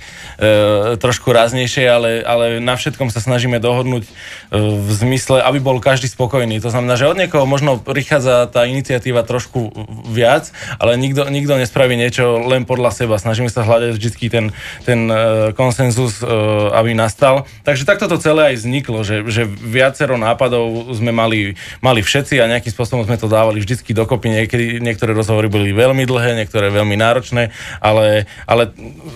trošku 0.97 1.29
ráznejšie, 1.29 1.85
ale, 1.85 2.25
ale 2.25 2.57
na 2.57 2.73
všetkom 2.73 3.13
sa 3.13 3.21
snažíme 3.21 3.61
dohodnúť 3.61 4.09
e, 4.09 4.11
v 4.57 4.89
zmysle, 4.89 5.45
aby 5.45 5.61
bol 5.61 5.77
každý 5.77 6.09
spokojný. 6.09 6.57
To 6.57 6.73
znamená, 6.73 6.97
že 6.97 7.05
od 7.05 7.21
niekoho 7.21 7.45
možno 7.45 7.77
prichádza 7.91 8.47
tá 8.47 8.63
iniciatíva 8.63 9.27
trošku 9.27 9.75
viac, 10.07 10.55
ale 10.79 10.95
nikto, 10.95 11.27
nikto 11.27 11.59
nespraví 11.59 11.99
niečo 11.99 12.39
len 12.47 12.63
podľa 12.63 12.95
seba. 12.95 13.19
Snažíme 13.19 13.51
sa 13.51 13.67
hľadať 13.67 13.99
vždy 13.99 14.27
ten, 14.31 14.45
ten 14.87 15.11
e, 15.11 15.15
konsenzus, 15.51 16.23
e, 16.23 16.27
aby 16.71 16.95
nastal. 16.95 17.43
Takže 17.67 17.83
takto 17.83 18.07
to 18.07 18.15
celé 18.15 18.55
aj 18.55 18.63
vzniklo, 18.63 19.03
že, 19.03 19.27
že 19.27 19.43
viacero 19.43 20.15
nápadov 20.15 20.95
sme 20.95 21.11
mali, 21.11 21.59
mali 21.83 21.99
všetci 21.99 22.39
a 22.39 22.47
nejakým 22.47 22.71
spôsobom 22.71 23.03
sme 23.03 23.19
to 23.19 23.27
dávali 23.27 23.59
vždycky 23.59 23.91
dokopy. 23.91 24.31
Niekedy, 24.31 24.79
niektoré 24.79 25.11
rozhovory 25.11 25.51
boli 25.51 25.75
veľmi 25.75 26.07
dlhé, 26.07 26.39
niektoré 26.39 26.71
veľmi 26.71 26.95
náročné, 26.95 27.51
ale, 27.83 28.29
ale 28.47 28.71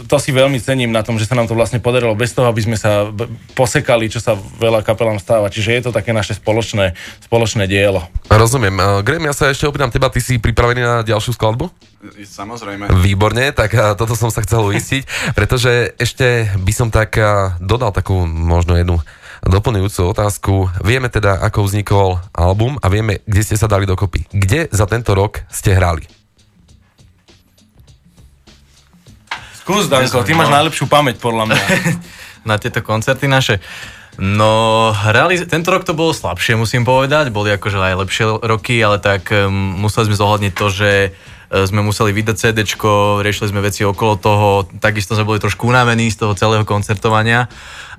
to 0.09 0.17
si 0.17 0.33
veľmi 0.33 0.57
cením 0.59 0.89
na 0.89 1.05
tom, 1.05 1.21
že 1.21 1.29
sa 1.29 1.37
nám 1.37 1.47
to 1.47 1.55
vlastne 1.55 1.79
podarilo 1.79 2.17
bez 2.17 2.33
toho, 2.33 2.49
aby 2.49 2.65
sme 2.65 2.75
sa 2.75 3.13
posekali, 3.53 4.09
čo 4.09 4.17
sa 4.17 4.33
veľa 4.35 4.81
kapelám 4.81 5.21
stáva. 5.21 5.53
Čiže 5.53 5.69
je 5.77 5.81
to 5.85 5.91
také 5.93 6.09
naše 6.09 6.33
spoločné, 6.33 6.97
spoločné 7.29 7.69
dielo. 7.69 8.09
Rozumiem. 8.25 8.64
Graham, 8.73 9.25
ja 9.29 9.33
sa 9.35 9.51
ešte 9.51 9.69
opýtam 9.69 9.93
teba, 9.93 10.09
ty 10.09 10.23
si 10.23 10.41
pripravený 10.41 10.81
na 10.81 10.95
ďalšiu 11.05 11.37
skladbu? 11.37 11.69
Samozrejme. 12.15 12.89
Výborne, 13.01 13.53
tak 13.53 13.73
toto 13.97 14.17
som 14.17 14.29
sa 14.33 14.41
chcel 14.41 14.65
uistiť, 14.65 15.33
pretože 15.33 15.93
ešte 15.97 16.49
by 16.57 16.73
som 16.73 16.87
tak 16.89 17.17
dodal 17.61 17.93
takú 17.93 18.25
možno 18.25 18.77
jednu 18.77 19.01
doplňujúcu 19.45 20.01
otázku. 20.09 20.53
Vieme 20.81 21.07
teda, 21.07 21.37
ako 21.45 21.69
vznikol 21.69 22.17
album 22.33 22.81
a 22.81 22.89
vieme, 22.89 23.21
kde 23.29 23.41
ste 23.45 23.55
sa 23.55 23.69
dali 23.69 23.85
dokopy. 23.85 24.25
Kde 24.33 24.67
za 24.73 24.89
tento 24.89 25.13
rok 25.13 25.45
ste 25.53 25.77
hrali? 25.77 26.09
Skús, 29.61 29.89
Danko, 29.89 30.21
ty 30.21 30.37
máš 30.37 30.53
najlepšiu 30.53 30.85
pamäť 30.85 31.17
podľa 31.17 31.49
mňa. 31.49 31.61
Na 32.49 32.61
tieto 32.61 32.85
koncerty 32.85 33.25
naše. 33.25 33.57
No, 34.15 34.95
hrali, 34.95 35.43
tento 35.43 35.75
rok 35.75 35.83
to 35.83 35.91
bolo 35.91 36.15
slabšie, 36.15 36.55
musím 36.55 36.87
povedať. 36.87 37.35
Boli 37.35 37.51
akože 37.51 37.79
aj 37.79 37.99
lepšie 38.07 38.25
roky, 38.47 38.79
ale 38.79 39.03
tak 39.03 39.27
um, 39.31 39.51
museli 39.51 40.07
sme 40.07 40.15
zohľadniť 40.15 40.53
to, 40.55 40.67
že 40.71 40.91
uh, 41.11 41.67
sme 41.67 41.83
museli 41.83 42.15
vydať 42.15 42.35
CD, 42.39 42.63
riešili 43.19 43.51
sme 43.51 43.59
veci 43.59 43.83
okolo 43.83 44.13
toho, 44.15 44.47
takisto 44.79 45.19
sme 45.19 45.27
boli 45.27 45.43
trošku 45.43 45.67
unavení 45.67 46.07
z 46.07 46.23
toho 46.23 46.31
celého 46.31 46.63
koncertovania 46.63 47.51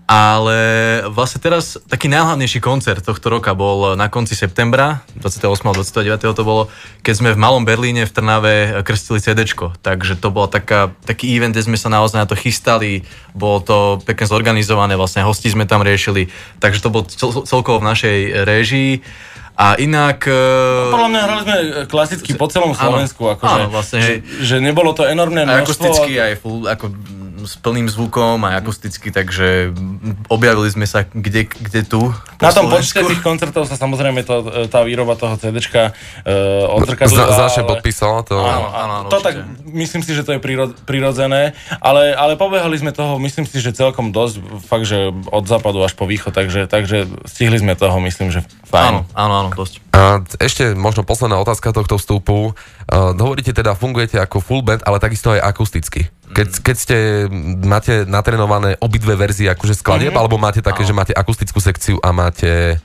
ale 0.06 0.58
vlastne 1.10 1.42
teraz 1.42 1.82
taký 1.90 2.06
najhlavnejší 2.06 2.62
koncert 2.62 3.02
tohto 3.02 3.26
roka 3.26 3.58
bol 3.58 3.98
na 3.98 4.06
konci 4.06 4.38
septembra, 4.38 5.02
28. 5.18 5.66
a 5.66 5.75
29. 5.75 6.30
to 6.30 6.42
bolo, 6.46 6.70
keď 7.02 7.14
sme 7.18 7.30
v 7.34 7.38
Malom 7.42 7.66
Berlíne 7.66 8.06
v 8.06 8.14
Trnave 8.14 8.86
krstili 8.86 9.18
CD. 9.18 9.42
Takže 9.82 10.14
to 10.14 10.30
bol 10.30 10.46
taká, 10.46 10.94
taký 11.02 11.34
event, 11.34 11.58
kde 11.58 11.66
sme 11.66 11.75
sa 11.75 11.90
naozaj 11.90 12.22
na 12.22 12.26
to 12.30 12.38
chystali, 12.38 13.02
bolo 13.34 13.58
to 13.58 13.76
pekne 14.06 14.30
zorganizované, 14.30 14.94
vlastne 14.94 15.26
hosti 15.26 15.50
sme 15.50 15.66
tam 15.66 15.82
riešili, 15.82 16.30
takže 16.62 16.86
to 16.86 16.88
bolo 16.94 17.10
cel- 17.10 17.42
celkovo 17.42 17.82
v 17.82 17.90
našej 17.90 18.18
réžii. 18.46 19.02
A 19.56 19.75
inak... 19.80 20.28
No, 20.28 20.92
podľa 20.92 21.10
mňa 21.10 21.20
hrali 21.25 21.40
sme 21.42 21.56
klasicky 21.88 22.36
po 22.36 22.46
celom 22.46 22.76
Slovensku, 22.76 23.25
áno, 23.25 23.34
akože, 23.40 23.56
áno, 23.56 23.66
vlastne, 23.72 23.98
že, 24.04 24.14
že 24.44 24.56
nebolo 24.60 24.92
to 24.92 25.08
enormné 25.08 25.48
množstvo. 25.48 25.82
Akusticky 25.82 26.20
aj 26.20 26.32
full, 26.44 26.68
ako 26.68 26.92
s 27.46 27.54
plným 27.62 27.86
zvukom 27.86 28.42
aj 28.42 28.60
akusticky, 28.60 29.14
takže 29.14 29.70
objavili 30.26 30.66
sme 30.68 30.84
sa 30.84 31.06
kde, 31.06 31.46
kde 31.46 31.80
tu. 31.86 32.10
Na 32.42 32.50
tom 32.50 32.66
počte 32.66 33.06
tých 33.06 33.22
koncertov 33.22 33.70
sa 33.70 33.78
samozrejme 33.78 34.26
to, 34.26 34.66
tá 34.66 34.82
výroba 34.82 35.14
toho 35.14 35.38
CDčka 35.38 35.94
uh, 35.94 36.76
odzrkadlila. 36.76 37.38
Zase 37.38 37.62
ale... 37.62 37.78
podpísal 37.78 38.26
to. 38.26 38.36
Áno, 38.42 38.68
áno, 38.74 38.92
áno 39.06 39.08
to 39.08 39.22
tak, 39.22 39.46
myslím 39.70 40.02
si, 40.02 40.12
že 40.12 40.26
to 40.26 40.34
je 40.34 40.40
prirodzené, 40.84 41.54
ale, 41.78 42.12
ale 42.12 42.34
pobehali 42.34 42.74
sme 42.76 42.90
toho, 42.90 43.16
myslím 43.22 43.46
si, 43.46 43.62
že 43.62 43.70
celkom 43.70 44.10
dosť, 44.10 44.34
fakt, 44.66 44.90
že 44.90 45.14
od 45.30 45.44
západu 45.46 45.80
až 45.86 45.94
po 45.94 46.04
východ, 46.04 46.34
takže, 46.34 46.66
takže 46.66 47.06
stihli 47.24 47.62
sme 47.62 47.78
toho, 47.78 47.96
myslím, 48.02 48.34
že 48.34 48.42
fajn. 48.66 48.82
Áno, 48.90 49.00
áno, 49.14 49.34
áno, 49.46 49.48
dosť. 49.54 49.86
A 49.96 50.20
ešte 50.42 50.76
možno 50.76 51.06
posledná 51.06 51.40
otázka 51.40 51.72
tohto 51.72 51.96
vstupu. 51.96 52.52
Uh, 52.90 53.16
hovoríte 53.16 53.54
teda, 53.56 53.72
fungujete 53.72 54.20
ako 54.20 54.44
full 54.44 54.60
band, 54.60 54.84
ale 54.84 55.00
takisto 55.00 55.32
aj 55.32 55.40
akusticky. 55.40 56.12
Keď, 56.26 56.49
keď 56.62 56.76
ste, 56.76 56.97
máte 57.62 58.02
natrenované 58.09 58.75
obidve 58.83 59.14
verzie 59.14 59.47
akože 59.52 59.78
skladieb, 59.78 60.11
mm-hmm. 60.11 60.21
alebo 60.21 60.37
máte 60.40 60.59
také, 60.59 60.83
no. 60.83 60.88
že 60.88 60.95
máte 60.95 61.12
akustickú 61.14 61.62
sekciu 61.62 62.02
a 62.02 62.11
máte 62.11 62.83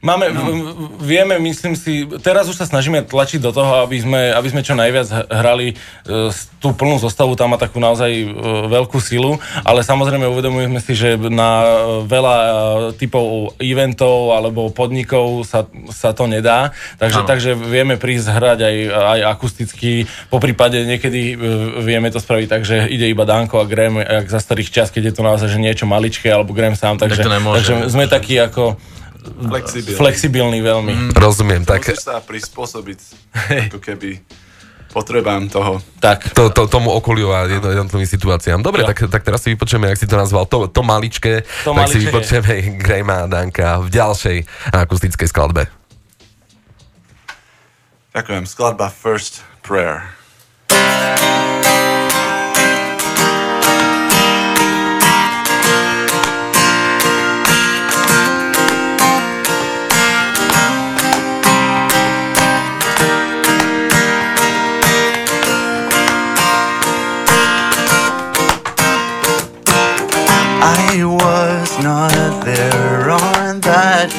Máme, 0.00 0.32
no. 0.32 0.48
vieme, 0.96 1.36
myslím 1.44 1.76
si, 1.76 2.08
teraz 2.24 2.48
už 2.48 2.56
sa 2.56 2.64
snažíme 2.64 3.04
tlačiť 3.04 3.36
do 3.36 3.52
toho, 3.52 3.84
aby 3.84 4.00
sme, 4.00 4.32
aby 4.32 4.48
sme 4.48 4.64
čo 4.64 4.72
najviac 4.72 5.28
hrali 5.28 5.76
e, 5.76 6.32
tú 6.56 6.72
plnú 6.72 6.96
zostavu, 6.96 7.36
tam 7.36 7.52
má 7.52 7.60
takú 7.60 7.84
naozaj 7.84 8.08
e, 8.08 8.24
veľkú 8.72 8.96
silu, 8.96 9.36
ale 9.60 9.84
samozrejme 9.84 10.24
uvedomujeme 10.24 10.80
si, 10.80 10.96
že 10.96 11.20
na 11.28 11.50
e, 11.60 11.68
veľa 12.08 12.36
typov 12.96 13.52
eventov 13.60 14.32
alebo 14.32 14.72
podnikov 14.72 15.44
sa, 15.44 15.68
sa 15.92 16.16
to 16.16 16.24
nedá, 16.24 16.72
takže, 16.96 17.20
takže 17.28 17.50
vieme 17.52 18.00
prísť 18.00 18.32
hrať 18.32 18.58
aj, 18.64 18.76
aj 19.04 19.20
akusticky, 19.36 20.08
po 20.32 20.40
prípade 20.40 20.80
niekedy 20.80 21.36
vieme 21.84 22.08
to 22.08 22.24
spraviť 22.24 22.48
tak, 22.48 22.64
že 22.64 22.88
ide 22.88 23.04
iba 23.04 23.28
Danko 23.28 23.60
a 23.60 23.68
Graham, 23.68 24.00
jak 24.00 24.32
za 24.32 24.40
starých 24.40 24.72
čas, 24.72 24.88
keď 24.88 25.12
je 25.12 25.14
to 25.20 25.22
naozaj 25.28 25.52
že 25.52 25.60
niečo 25.60 25.84
maličké, 25.84 26.32
alebo 26.32 26.56
Graham 26.56 26.72
sám, 26.72 26.96
takže, 26.96 27.20
tak 27.20 27.44
takže 27.44 27.92
sme 27.92 28.08
takí 28.08 28.40
ako 28.40 28.80
flexibilný, 29.22 29.98
flexibilný 29.98 30.58
veľmi. 30.64 30.92
Mm. 30.92 31.10
Rozumiem. 31.14 31.62
Tak... 31.64 31.84
Musíš 31.84 32.04
sa 32.04 32.20
prispôsobiť 32.20 32.98
ako 33.70 33.78
keby 33.78 34.20
potrebám 34.90 35.46
toho. 35.46 35.78
Tak. 36.02 36.34
To, 36.34 36.50
to, 36.50 36.66
tomu 36.66 36.90
okoliu 36.90 37.30
a 37.30 37.46
jednotlivým 37.46 38.10
situáciám. 38.10 38.60
Dobre, 38.60 38.82
tak, 38.82 39.06
tak 39.06 39.22
teraz 39.22 39.42
si 39.46 39.54
vypočujeme, 39.54 39.86
jak 39.86 39.98
si 40.02 40.10
to 40.10 40.18
nazval, 40.18 40.50
to, 40.50 40.66
to 40.66 40.82
maličké, 40.82 41.46
to 41.64 41.70
tak 41.70 41.86
maličké 41.86 41.94
si 41.94 41.98
vypočujeme 42.06 42.52
Grejma 42.82 43.16
a 43.24 43.26
Danka 43.30 43.78
v 43.80 43.88
ďalšej 43.88 44.36
akustickej 44.74 45.28
skladbe. 45.30 45.70
Ďakujem. 48.10 48.44
Skladba 48.50 48.90
First 48.90 49.46
Prayer. 49.62 50.19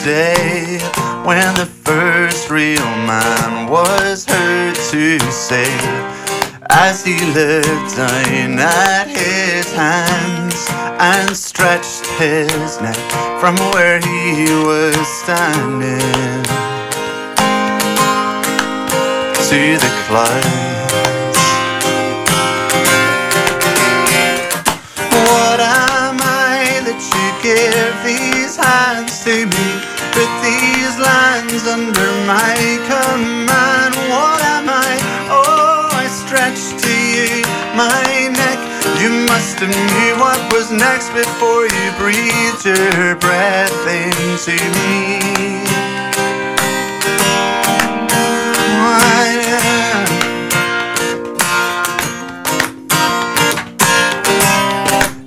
Day 0.04 0.80
when 1.26 1.54
the 1.56 1.66
first 1.84 2.50
real 2.50 2.90
man 3.06 3.70
was 3.70 4.26
heard 4.26 4.74
to 4.76 5.20
say 5.32 5.72
as 6.72 7.06
he 7.06 7.20
looked 7.34 7.96
down 7.96 8.58
at 8.58 9.08
his 9.08 9.72
hands 9.74 10.68
and 11.00 11.38
stretched 11.38 12.06
his 12.18 12.82
neck 12.82 12.98
from 13.40 13.56
where 13.74 14.00
he 14.00 14.46
was 14.66 15.08
standing 15.22 16.44
to 19.50 19.78
the 19.78 19.92
clouds. 20.08 21.38
What 25.30 25.60
am 25.60 26.18
I 26.22 26.82
that 26.86 27.02
you 27.14 27.28
give 27.44 28.04
these 28.04 28.56
hands 28.56 29.24
to 29.26 29.46
me. 29.46 29.91
Put 30.14 30.32
these 30.44 31.00
lands 31.00 31.66
under 31.68 32.10
my 32.28 32.56
command. 32.92 33.96
What 34.12 34.42
am 34.44 34.68
I? 34.68 34.92
Oh, 35.30 35.90
I 35.94 36.08
stretch 36.08 36.62
to 36.84 36.94
you 37.16 37.42
my 37.76 38.28
neck. 38.28 38.60
You 39.02 39.10
must 39.32 39.60
have 39.60 39.70
knew 39.70 40.14
what 40.20 40.40
was 40.54 40.70
next 40.70 41.10
before 41.14 41.64
you 41.64 41.88
breathed 41.98 42.66
your 42.66 43.16
breath 43.16 43.88
into 43.88 44.58
me. 44.78 45.22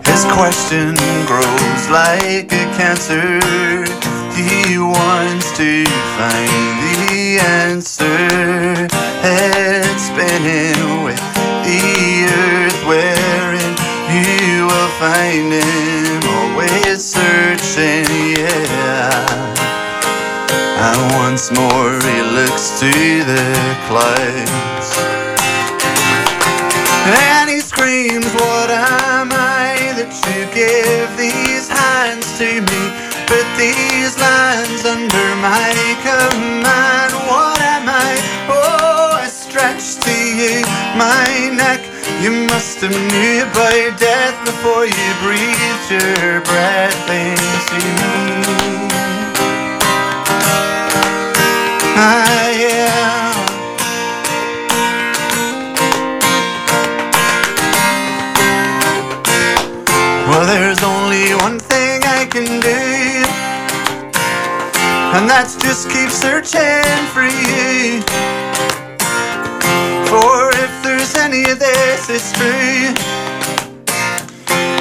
His 0.05 0.25
question 0.27 0.95
grows 1.27 1.89
like 1.89 2.53
a 2.53 2.65
cancer. 2.77 4.04
He 4.35 4.79
wants 4.79 5.53
to 5.59 5.85
find 6.19 6.75
the 6.83 7.39
answer. 7.41 8.89
Head 9.23 9.99
spinning 9.99 11.05
with 11.05 11.23
the 11.63 12.27
earth 12.27 12.81
wherein 12.85 13.75
you 14.11 14.67
will 14.67 14.93
find 14.99 15.53
him. 15.53 16.21
Always 16.29 17.05
searching, 17.05 18.05
yeah. 18.35 19.55
And 20.83 21.15
once 21.15 21.51
more 21.53 21.95
he 22.03 22.23
looks 22.35 22.81
to 22.81 22.91
the 22.91 23.77
clouds. 23.87 24.99
And 27.07 27.51
he 27.51 27.61
screams, 27.61 28.33
What 28.35 28.71
am 28.71 29.31
I 29.31 29.93
that 29.95 30.11
you 30.27 30.45
give 30.53 31.17
these 31.17 31.69
hands 31.69 32.39
to 32.39 32.61
me? 32.61 33.04
Put 33.35 33.51
these 33.59 34.15
lands 34.21 34.85
under 34.85 35.29
my 35.43 35.75
command. 36.07 37.13
What 37.27 37.61
am 37.61 37.89
I? 37.89 38.15
Oh, 38.49 39.11
I 39.25 39.27
stretch 39.27 39.97
to 40.07 40.15
you 40.39 40.63
my 40.95 41.51
neck. 41.51 41.81
You 42.23 42.31
must 42.47 42.79
have 42.83 42.95
knew 42.95 43.43
about 43.43 43.99
death 43.99 44.39
before 44.45 44.87
you 44.87 45.09
breathed 45.19 45.91
your 45.91 46.43
breath 46.43 47.11
into 47.11 47.81
me. 47.99 48.87
Ah, 51.99 52.23
I 52.39 52.55
am. 52.71 53.35
Well, 60.29 60.47
there's 60.47 60.83
only 60.85 61.35
one 61.35 61.59
thing 61.59 62.03
I 62.05 62.27
can 62.27 62.61
do, 62.61 62.94
and 65.15 65.31
that's 65.31 65.55
just 65.63 65.89
keep 65.91 66.11
searching 66.11 67.07
for 67.15 67.23
you. 67.23 68.03
For 70.11 70.51
if 70.59 70.73
there's 70.83 71.15
any 71.15 71.49
of 71.51 71.61
this 71.61 72.11
is 72.11 72.33
true, 72.33 72.93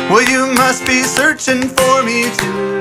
well, 0.09 0.23
you 0.27 0.51
must 0.55 0.87
be 0.87 1.03
searching 1.03 1.61
for 1.61 2.03
me 2.03 2.23
too. 2.37 2.79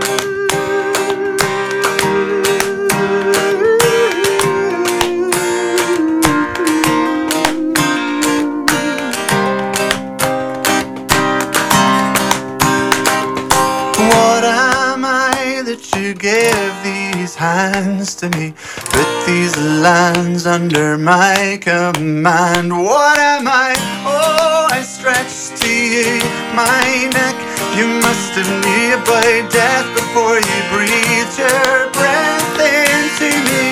What 14.08 14.44
am 14.44 15.04
I 15.04 15.62
that 15.66 15.90
you 15.94 16.14
give 16.14 16.82
these 16.82 17.01
hands 17.42 18.14
to 18.14 18.28
me? 18.36 18.54
Put 18.94 19.26
these 19.26 19.56
lands 19.58 20.46
under 20.46 20.96
my 20.96 21.58
command. 21.60 22.70
What 22.70 23.18
am 23.18 23.48
I? 23.48 23.74
Oh, 24.06 24.68
I 24.70 24.80
stretch 24.82 25.50
to 25.60 25.68
you 25.68 26.22
my 26.54 26.86
neck. 27.18 27.36
You 27.74 27.86
must 28.06 28.32
have 28.38 28.52
knew 28.62 28.94
about 28.94 29.50
death 29.50 29.88
before 29.98 30.36
you 30.48 30.58
breathed 30.70 31.36
your 31.42 31.90
breath 31.98 32.58
into 32.78 33.30
me. 33.48 33.62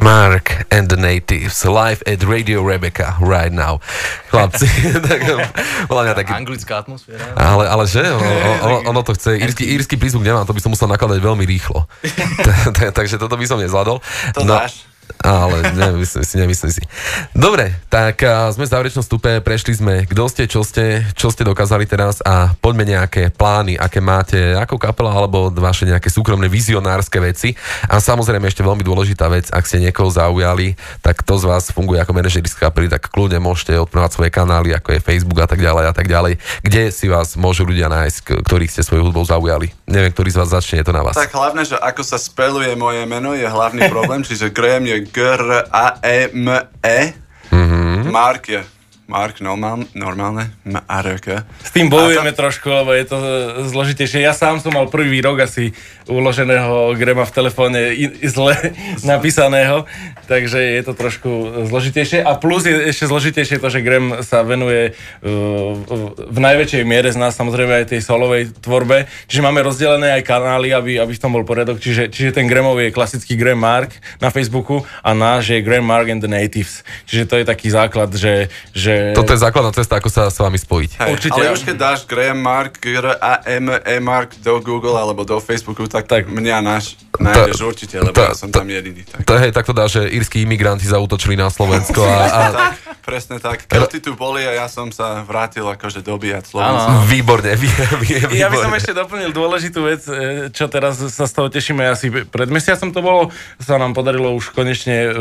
Mark 0.00 0.57
and 0.70 0.88
the 0.88 0.96
Natives 0.96 1.64
live 1.64 2.00
at 2.08 2.24
Radio 2.24 2.64
Rebecca 2.64 3.16
right 3.20 3.52
now. 3.52 3.80
Chlapci, 4.32 4.66
tak, 5.08 5.20
podľa 5.86 6.02
mňa 6.08 6.14
taký 6.16 6.32
Anglická 6.32 6.80
atmosféra. 6.80 7.20
Ale, 7.36 7.68
ale 7.68 7.84
že? 7.84 8.02
Ono, 8.04 8.32
ono, 8.66 8.76
ono 8.88 9.00
to 9.04 9.12
chce. 9.12 9.36
Írsky, 9.36 9.64
írsky 9.68 9.94
prízvuk 10.00 10.24
nemám, 10.24 10.48
to 10.48 10.56
by 10.56 10.60
som 10.64 10.72
musel 10.72 10.88
nakladať 10.88 11.20
veľmi 11.20 11.44
rýchlo. 11.44 11.84
Ta- 12.46 12.72
ta- 12.72 12.92
Takže 12.94 13.20
toto 13.20 13.36
by 13.36 13.44
som 13.44 13.60
nezvládol. 13.60 14.00
To 14.34 14.42
dáš. 14.48 14.87
Ale 15.22 15.74
nemyslím 15.74 16.24
si, 16.24 16.34
nemyslím 16.38 16.72
si. 16.72 16.82
Dobre, 17.36 17.74
tak 17.88 18.20
sme 18.52 18.64
v 18.64 18.72
záverečnom 18.72 19.04
stupe, 19.04 19.40
prešli 19.40 19.76
sme, 19.76 19.94
kto 20.08 20.24
ste, 20.28 20.44
čo 20.48 20.62
ste, 20.66 21.04
čo 21.14 21.32
ste 21.32 21.46
dokázali 21.46 21.84
teraz 21.88 22.20
a 22.24 22.52
poďme 22.58 22.88
nejaké 22.88 23.30
plány, 23.32 23.78
aké 23.78 24.02
máte 24.02 24.56
ako 24.56 24.76
kapela 24.80 25.14
alebo 25.14 25.50
vaše 25.52 25.88
nejaké 25.88 26.08
súkromné 26.12 26.46
vizionárske 26.50 27.18
veci. 27.22 27.54
A 27.86 28.02
samozrejme 28.02 28.48
ešte 28.48 28.66
veľmi 28.66 28.82
dôležitá 28.82 29.30
vec, 29.32 29.48
ak 29.50 29.64
ste 29.64 29.82
niekoho 29.82 30.10
zaujali, 30.10 30.74
tak 31.02 31.22
to 31.22 31.38
z 31.38 31.44
vás 31.46 31.70
funguje 31.70 32.02
ako 32.02 32.12
manažer 32.14 32.44
z 32.44 32.54
kapely, 32.54 32.88
tak 32.88 33.10
kľudne 33.10 33.42
môžete 33.42 33.76
odprávať 33.76 34.16
svoje 34.16 34.30
kanály, 34.32 34.72
ako 34.72 34.96
je 34.96 35.04
Facebook 35.04 35.40
a 35.44 35.48
tak 35.50 35.60
ďalej 35.60 35.84
a 35.90 35.94
tak 35.94 36.06
ďalej, 36.08 36.40
kde 36.64 36.82
si 36.94 37.06
vás 37.10 37.36
môžu 37.36 37.66
ľudia 37.68 37.90
nájsť, 37.92 38.46
ktorých 38.46 38.72
ste 38.72 38.82
svojou 38.86 39.10
hudbou 39.10 39.24
zaujali. 39.26 39.70
Neviem, 39.84 40.12
ktorý 40.12 40.32
z 40.32 40.38
vás 40.40 40.50
začne, 40.54 40.80
je 40.80 40.86
to 40.86 40.94
na 40.96 41.02
vás. 41.04 41.16
Tak 41.16 41.34
hlavne, 41.34 41.62
že 41.64 41.76
ako 41.76 42.02
sa 42.04 42.16
speluje 42.16 42.72
moje 42.78 43.04
meno, 43.04 43.34
je 43.34 43.44
hlavný 43.44 43.88
problém, 43.90 44.24
čiže 44.24 44.52
Graham 44.52 44.86
je 44.88 44.97
G-R-A-E-M-E, 45.12 46.98
Mark 48.10 48.46
je 48.46 48.64
Mark 49.08 49.40
normál, 49.40 49.88
normálne, 49.96 50.52
M-A-R-K. 50.68 51.40
S 51.64 51.72
tým 51.72 51.88
bojujeme 51.88 52.28
trošku, 52.36 52.68
lebo 52.68 52.92
je 52.92 53.08
to 53.08 53.16
e, 53.16 53.28
zložitejšie. 53.64 54.20
Ja 54.20 54.36
sám 54.36 54.60
som 54.60 54.76
mal 54.76 54.84
prvý 54.92 55.24
rok 55.24 55.40
asi 55.40 55.72
uloženého 56.04 56.92
Grema 56.92 57.24
v 57.24 57.32
telefóne 57.32 57.96
zle 58.20 58.52
napísaného, 59.08 59.88
takže 60.28 60.60
je 60.60 60.82
to 60.84 60.92
trošku 60.92 61.30
zložitejšie. 61.72 62.20
A 62.20 62.36
plus 62.36 62.68
je 62.68 62.92
ešte 62.92 63.08
zložitejšie 63.08 63.56
to, 63.56 63.72
že 63.72 63.80
Grem 63.80 64.20
sa 64.20 64.44
venuje 64.44 64.92
uh, 64.92 65.72
v 66.28 66.38
najväčšej 66.44 66.84
miere 66.84 67.08
z 67.08 67.16
nás 67.16 67.32
samozrejme 67.32 67.80
aj 67.80 67.96
tej 67.96 68.04
solovej 68.04 68.52
tvorbe, 68.60 69.08
čiže 69.24 69.40
máme 69.40 69.64
rozdelené 69.64 70.20
aj 70.20 70.28
kanály, 70.28 70.76
aby, 70.76 71.00
aby 71.00 71.16
v 71.16 71.22
tom 71.24 71.32
bol 71.32 71.48
poriadok. 71.48 71.80
Čiže, 71.80 72.12
čiže 72.12 72.36
ten 72.36 72.44
Gramový 72.44 72.92
je 72.92 72.96
klasický 72.96 73.40
Graham 73.40 73.64
Mark 73.64 73.96
na 74.20 74.28
Facebooku 74.28 74.84
a 75.00 75.16
náš 75.16 75.56
je 75.56 75.64
Graham 75.64 75.88
Mark 75.88 76.12
and 76.12 76.20
the 76.20 76.28
Natives. 76.28 76.84
Čiže 77.08 77.24
to 77.24 77.34
je 77.40 77.44
taký 77.48 77.72
základ, 77.72 78.12
že, 78.12 78.52
že 78.76 78.97
Toto 79.14 79.30
je 79.34 79.38
základná 79.38 79.72
cesta, 79.72 79.98
ako 79.98 80.08
sa 80.08 80.30
s 80.30 80.38
vami 80.38 80.58
spojiť. 80.58 80.90
Hej, 80.98 81.10
Určite. 81.14 81.40
Ale 81.40 81.54
už 81.54 81.62
keď 81.64 81.76
dáš 81.76 81.98
Graham 82.04 82.40
Mark, 82.40 82.78
G-R-A-M-E 82.78 83.96
Mark 84.00 84.36
do 84.40 84.58
Google 84.60 84.96
alebo 84.96 85.24
do 85.24 85.38
Facebooku, 85.40 85.86
tak, 85.86 86.06
tak. 86.06 86.28
mňa 86.28 86.56
náš 86.60 86.98
nájdeš 87.18 87.60
určite, 87.62 87.98
lebo 87.98 88.14
tá- 88.14 88.30
ja 88.30 88.38
som 88.38 88.50
tá- 88.50 88.62
tam 88.62 88.68
jediný. 88.70 89.02
Tak. 89.04 89.26
To, 89.26 89.32
hej, 89.38 89.50
tak 89.50 89.64
to 89.66 89.74
dá, 89.74 89.90
že 89.90 90.06
írsky 90.06 90.42
imigranti 90.46 90.86
zautočili 90.86 91.34
na 91.34 91.50
Slovensko 91.50 92.00
a, 92.04 92.18
a 92.38 92.42
presne 93.08 93.40
tak. 93.40 93.64
Kelty 93.64 94.04
tu 94.04 94.12
boli 94.12 94.44
a 94.44 94.52
ja 94.52 94.66
som 94.68 94.92
sa 94.92 95.24
vrátil 95.24 95.64
akože 95.64 96.04
dobíjať 96.04 96.52
Slovensko. 96.52 97.08
Výborne, 97.08 97.56
vý, 97.56 97.72
vý, 98.04 98.20
výborne. 98.20 98.36
Ja 98.36 98.52
by 98.52 98.58
som 98.60 98.72
ešte 98.76 98.92
doplnil 98.92 99.32
dôležitú 99.32 99.80
vec, 99.88 100.04
e, 100.04 100.52
čo 100.52 100.68
teraz 100.68 101.00
sa 101.00 101.24
z 101.24 101.32
toho 101.32 101.48
tešíme. 101.48 101.80
Asi 101.88 102.12
pred 102.12 102.52
mesiacom 102.52 102.92
to 102.92 103.00
bolo, 103.00 103.20
sa 103.56 103.80
nám 103.80 103.96
podarilo 103.96 104.36
už 104.36 104.52
konečne 104.52 105.08
uh, 105.08 105.14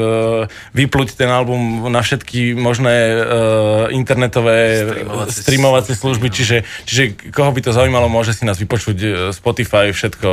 vyplúť 0.75 1.15
ten 1.15 1.31
album 1.31 1.87
na 1.87 2.03
všetky 2.03 2.57
možné 2.57 2.95
uh, 3.15 3.87
internetové 3.95 4.83
Streamovacie 5.31 5.77
streamovacie 5.77 5.95
služby, 5.95 6.27
čiže, 6.33 6.57
čiže 6.85 7.03
koho 7.29 7.53
by 7.53 7.61
to 7.61 7.71
zaujímalo, 7.71 8.09
môže 8.09 8.33
si 8.33 8.43
nás 8.43 8.57
vypočuť 8.57 9.31
Spotify, 9.31 9.93
všetko, 9.93 10.29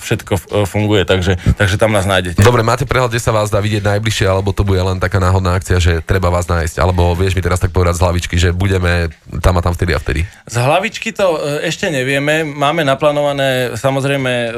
všetko 0.00 0.32
funguje, 0.64 1.04
takže, 1.04 1.36
takže 1.58 1.76
tam 1.76 1.92
nás 1.92 2.08
nájdete. 2.08 2.40
Dobre, 2.40 2.64
máte 2.64 2.88
prehľad, 2.88 3.12
kde 3.12 3.22
sa 3.22 3.34
vás 3.34 3.52
dá 3.52 3.60
vidieť 3.60 3.84
najbližšie, 3.84 4.26
alebo 4.26 4.56
to 4.56 4.64
bude 4.64 4.80
len 4.80 4.98
taká 5.02 5.20
náhodná 5.20 5.58
akcia, 5.58 5.78
že 5.82 6.00
treba 6.00 6.32
vás 6.32 6.48
nájsť, 6.48 6.71
alebo 6.76 7.12
vieš 7.12 7.34
mi 7.34 7.42
teraz 7.42 7.58
tak 7.58 7.70
povedať 7.70 7.98
z 7.98 8.02
hlavičky, 8.02 8.34
že 8.36 8.48
budeme 8.52 9.10
tam 9.40 9.56
a 9.56 9.62
tam 9.62 9.72
vtedy 9.72 9.92
a 9.92 9.98
vtedy. 9.98 10.24
Z 10.44 10.56
hlavičky 10.56 11.10
to 11.10 11.36
e, 11.36 11.66
ešte 11.66 11.88
nevieme. 11.88 12.44
Máme 12.44 12.82
naplánované 12.82 13.74
samozrejme 13.74 14.32
e, 14.32 14.50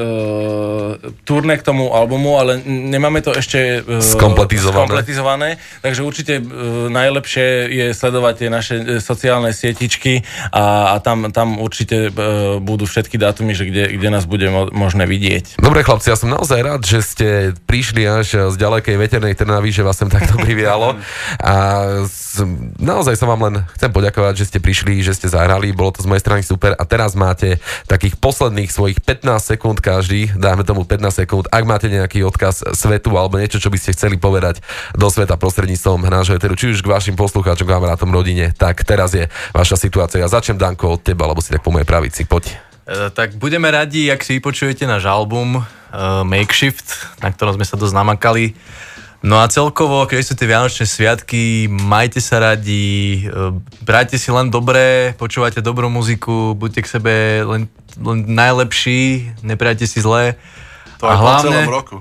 turné 1.24 1.54
k 1.56 1.62
tomu 1.62 1.90
albumu, 1.90 2.36
ale 2.36 2.58
nemáme 2.64 3.20
to 3.20 3.32
ešte 3.32 3.80
e, 3.80 4.00
Skompletizované. 4.00 4.86
skompletizované. 4.90 5.48
Takže 5.80 6.00
určite 6.02 6.32
e, 6.38 6.42
najlepšie 6.90 7.46
je 7.70 7.86
sledovať 7.90 8.34
tie 8.36 8.48
naše 8.48 8.74
e, 8.76 8.84
sociálne 8.98 9.50
sietičky 9.50 10.22
a, 10.50 10.94
a 10.94 11.00
tam, 11.00 11.30
tam 11.30 11.58
určite 11.58 12.08
e, 12.08 12.20
budú 12.58 12.84
všetky 12.84 13.16
dátumy, 13.16 13.54
že 13.54 13.64
kde, 13.66 13.96
kde 13.96 14.08
nás 14.10 14.24
bude 14.26 14.46
mo- 14.48 14.70
možné 14.70 15.04
vidieť. 15.04 15.58
Dobre 15.58 15.82
chlapci, 15.82 16.10
ja 16.10 16.18
som 16.18 16.28
naozaj 16.28 16.58
rád, 16.60 16.82
že 16.84 16.98
ste 17.00 17.28
prišli 17.64 18.02
až 18.04 18.50
z 18.50 18.56
ďalekej 18.56 18.96
veternej 18.98 19.34
Trnavy, 19.34 19.70
že 19.70 19.82
vás 19.82 19.96
sem 19.96 20.08
takto 20.08 20.36
privialo. 20.36 20.96
A 21.40 21.54
naozaj 22.80 23.18
sa 23.18 23.26
vám 23.28 23.50
len 23.50 23.54
chcem 23.76 23.90
poďakovať, 23.90 24.34
že 24.40 24.48
ste 24.50 24.58
prišli, 24.58 25.04
že 25.04 25.16
ste 25.16 25.28
zahrali, 25.30 25.74
bolo 25.74 25.94
to 25.94 26.04
z 26.04 26.08
mojej 26.08 26.24
strany 26.24 26.42
super. 26.42 26.72
A 26.76 26.84
teraz 26.88 27.12
máte 27.18 27.58
takých 27.86 28.18
posledných 28.18 28.70
svojich 28.70 28.98
15 29.02 29.54
sekúnd 29.54 29.78
každý, 29.84 30.32
dáme 30.34 30.64
tomu 30.64 30.86
15 30.86 31.20
sekúnd, 31.24 31.44
ak 31.50 31.64
máte 31.64 31.86
nejaký 31.92 32.24
odkaz 32.24 32.64
svetu 32.74 33.14
alebo 33.14 33.36
niečo, 33.36 33.62
čo 33.62 33.68
by 33.68 33.78
ste 33.78 33.94
chceli 33.94 34.16
povedať 34.16 34.64
do 34.94 35.06
sveta 35.06 35.36
prostredníctvom 35.36 36.06
nášho 36.08 36.36
eteru, 36.36 36.56
či 36.56 36.72
už 36.72 36.80
k 36.80 36.90
vašim 36.90 37.16
poslucháčom, 37.18 37.66
kamarátom, 37.68 38.10
rodine, 38.14 38.54
tak 38.54 38.82
teraz 38.86 39.12
je 39.12 39.26
vaša 39.52 39.76
situácia. 39.76 40.22
Ja 40.22 40.30
začnem 40.30 40.58
Danko 40.60 40.96
od 40.96 41.02
teba, 41.02 41.26
alebo 41.26 41.42
si 41.42 41.50
tak 41.50 41.64
po 41.64 41.74
mojej 41.74 41.88
pravici, 41.88 42.24
poď. 42.24 42.54
E, 42.84 43.10
tak 43.10 43.34
budeme 43.40 43.70
radi, 43.72 44.12
ak 44.12 44.20
si 44.20 44.36
vypočujete 44.36 44.84
náš 44.84 45.08
album 45.08 45.56
uh, 45.56 46.20
Makeshift, 46.26 47.16
na 47.24 47.32
ktorom 47.32 47.56
sme 47.56 47.64
sa 47.64 47.80
dosť 47.80 47.94
namakali. 47.96 48.52
No 49.24 49.40
a 49.40 49.48
celkovo, 49.48 50.04
keď 50.04 50.20
sú 50.20 50.36
tie 50.36 50.44
Vianočné 50.44 50.84
sviatky, 50.84 51.64
majte 51.72 52.20
sa 52.20 52.44
radi, 52.44 53.24
e, 53.24 53.56
brajte 53.80 54.20
si 54.20 54.28
len 54.28 54.52
dobré, 54.52 55.16
počúvajte 55.16 55.64
dobrú 55.64 55.88
muziku, 55.88 56.52
buďte 56.52 56.80
k 56.84 56.92
sebe 56.92 57.14
len, 57.40 57.64
len 57.96 58.18
najlepší, 58.28 59.32
neprajte 59.40 59.88
si 59.88 60.04
zlé. 60.04 60.36
To 61.00 61.08
aj 61.08 61.16
hlavne, 61.16 61.40
po 61.40 61.56
celom 61.56 61.72
roku. 61.72 61.96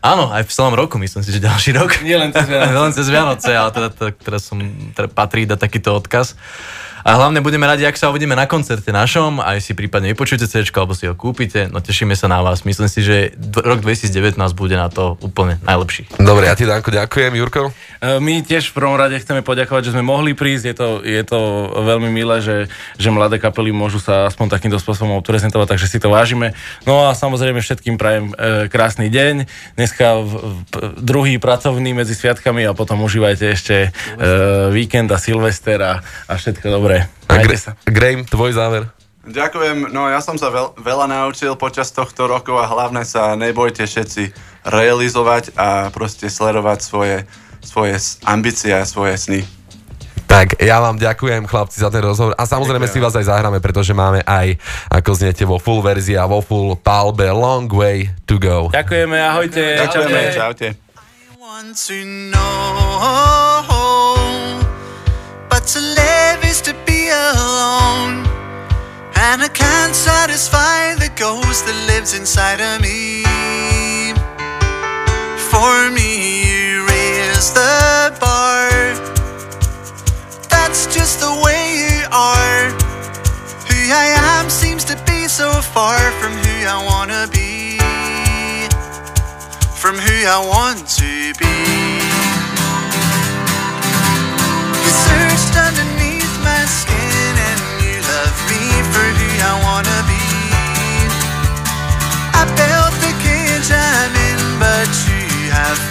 Áno, 0.00 0.32
aj 0.32 0.48
v 0.48 0.52
celom 0.56 0.72
roku, 0.72 0.96
myslím 0.96 1.20
si, 1.20 1.36
že 1.36 1.44
ďalší 1.44 1.76
rok. 1.76 2.00
Nie 2.00 2.16
len 2.16 2.32
cez 2.32 2.48
Vianoce. 2.48 2.80
len 2.88 2.92
cez 2.96 3.06
Vianoce, 3.12 3.50
ale 3.52 3.68
teda, 3.68 3.88
teda, 3.92 4.10
teda 4.16 4.38
som, 4.40 4.56
teda 4.96 5.08
patrí 5.12 5.44
dať 5.44 5.60
takýto 5.60 5.92
odkaz. 5.92 6.32
A 7.04 7.20
hlavne 7.20 7.44
budeme 7.44 7.68
radi, 7.68 7.84
ak 7.84 8.00
sa 8.00 8.08
uvidíme 8.08 8.32
na 8.32 8.48
koncerte 8.48 8.88
našom, 8.88 9.36
aj 9.36 9.60
si 9.60 9.76
prípadne 9.76 10.16
vypočujete 10.16 10.48
CD, 10.48 10.64
alebo 10.72 10.96
si 10.96 11.04
ho 11.04 11.12
kúpite. 11.12 11.68
No 11.68 11.84
tešíme 11.84 12.16
sa 12.16 12.32
na 12.32 12.40
vás. 12.40 12.64
Myslím 12.64 12.88
si, 12.88 13.04
že 13.04 13.36
rok 13.60 13.84
2019 13.84 14.40
bude 14.56 14.72
na 14.72 14.88
to 14.88 15.20
úplne 15.20 15.60
najlepší. 15.68 16.08
Dobre, 16.16 16.48
ja 16.48 16.56
ti 16.56 16.64
Danko 16.64 16.88
ďakujem, 16.88 17.36
Jurko. 17.36 17.76
E, 18.00 18.16
my 18.24 18.40
tiež 18.40 18.72
v 18.72 18.80
prvom 18.80 18.96
rade 18.96 19.20
chceme 19.20 19.44
poďakovať, 19.44 19.92
že 19.92 19.92
sme 19.92 20.00
mohli 20.00 20.32
prísť. 20.32 20.64
Je 20.64 20.74
to, 20.80 20.88
je 21.04 21.22
to 21.28 21.40
veľmi 21.84 22.08
milé, 22.08 22.40
že, 22.40 22.72
že 22.96 23.12
mladé 23.12 23.36
kapely 23.36 23.68
môžu 23.68 24.00
sa 24.00 24.24
aspoň 24.32 24.56
takýmto 24.56 24.80
spôsobom 24.80 25.20
prezentovať, 25.20 25.76
takže 25.76 25.92
si 25.92 26.00
to 26.00 26.08
vážime. 26.08 26.56
No 26.88 27.04
a 27.04 27.12
samozrejme 27.12 27.60
všetkým 27.60 28.00
prajem 28.00 28.32
e, 28.32 28.72
krásny 28.72 29.12
deň. 29.12 29.44
Dneska 29.76 30.24
v, 30.24 30.32
v, 30.72 30.76
druhý 31.04 31.36
pracovný 31.36 31.92
medzi 31.92 32.16
sviatkami 32.16 32.64
a 32.64 32.72
potom 32.72 33.04
užívajte 33.04 33.44
ešte 33.52 33.76
e, 33.76 33.88
víkend 34.72 35.12
a 35.12 35.20
Silvester 35.20 35.76
a, 35.84 36.00
a 36.00 36.32
všetko 36.40 36.72
dobré. 36.72 36.93
Dobre, 37.26 37.56
sa. 37.58 37.74
Graham, 37.88 38.22
tvoj 38.28 38.52
záver. 38.54 38.82
Ďakujem, 39.24 39.88
no 39.88 40.04
ja 40.12 40.20
som 40.20 40.36
sa 40.36 40.52
veľ, 40.52 40.76
veľa 40.76 41.08
naučil 41.08 41.56
počas 41.56 41.88
tohto 41.96 42.28
roku 42.28 42.52
a 42.60 42.68
hlavne 42.68 43.08
sa 43.08 43.32
nebojte 43.40 43.88
všetci 43.88 44.36
realizovať 44.68 45.56
a 45.56 45.88
proste 45.88 46.28
sledovať 46.28 46.78
svoje, 46.84 47.16
svoje 47.64 47.96
ambície 48.28 48.76
a 48.76 48.84
svoje 48.84 49.16
sny. 49.16 49.40
Tak, 50.28 50.60
ja 50.60 50.76
vám 50.76 51.00
ďakujem 51.00 51.48
chlapci 51.48 51.80
za 51.80 51.88
ten 51.88 52.04
rozhovor 52.04 52.36
a 52.36 52.44
samozrejme 52.44 52.84
ďakujem. 52.84 53.00
si 53.00 53.06
vás 53.06 53.16
aj 53.16 53.32
zahráme, 53.32 53.64
pretože 53.64 53.96
máme 53.96 54.20
aj, 54.28 54.60
ako 54.92 55.10
zniete 55.16 55.48
vo 55.48 55.56
full 55.56 55.80
verzii 55.80 56.20
a 56.20 56.28
vo 56.28 56.44
full 56.44 56.76
palbe 56.76 57.24
Long 57.32 57.70
Way 57.70 58.28
to 58.28 58.36
Go. 58.36 58.68
Ďakujeme, 58.76 59.16
ahojte. 59.24 59.62
Ďakujeme, 59.88 60.20
čaute. 60.36 60.68
But 61.44 61.76
And 69.34 69.42
I 69.42 69.48
can't 69.48 69.96
satisfy 69.96 70.94
the 70.94 71.10
ghost 71.16 71.66
that 71.66 71.74
lives 71.88 72.14
inside 72.14 72.60
of 72.60 72.80
me. 72.80 73.24
For 75.50 75.90
me, 75.90 76.46
you 76.46 76.86
raise 76.86 77.52
the 77.52 78.16
bar. 78.20 78.70
That's 80.48 80.86
just 80.94 81.18
the 81.18 81.34
way 81.44 81.62
you 81.82 82.06
are. 82.12 82.70
Who 83.66 83.80
I 83.90 84.14
am 84.38 84.48
seems 84.48 84.84
to 84.84 84.94
be 85.04 85.26
so 85.26 85.50
far 85.74 85.98
from 86.20 86.30
who 86.30 86.54
I 86.70 86.78
wanna 86.86 87.26
be. 87.26 87.78
From 89.82 89.96
who 89.98 90.16
I 90.28 90.38
want 90.46 90.86
to 91.00 91.34
be. 91.40 91.83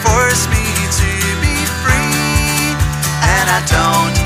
Forced 0.03 0.49
me 0.49 0.65
to 0.99 1.11
be 1.41 1.55
free, 1.83 2.75
and 3.21 3.49
I 3.49 3.59
don't 3.67 4.22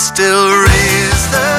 still 0.00 0.48
raise 0.62 1.30
the 1.30 1.49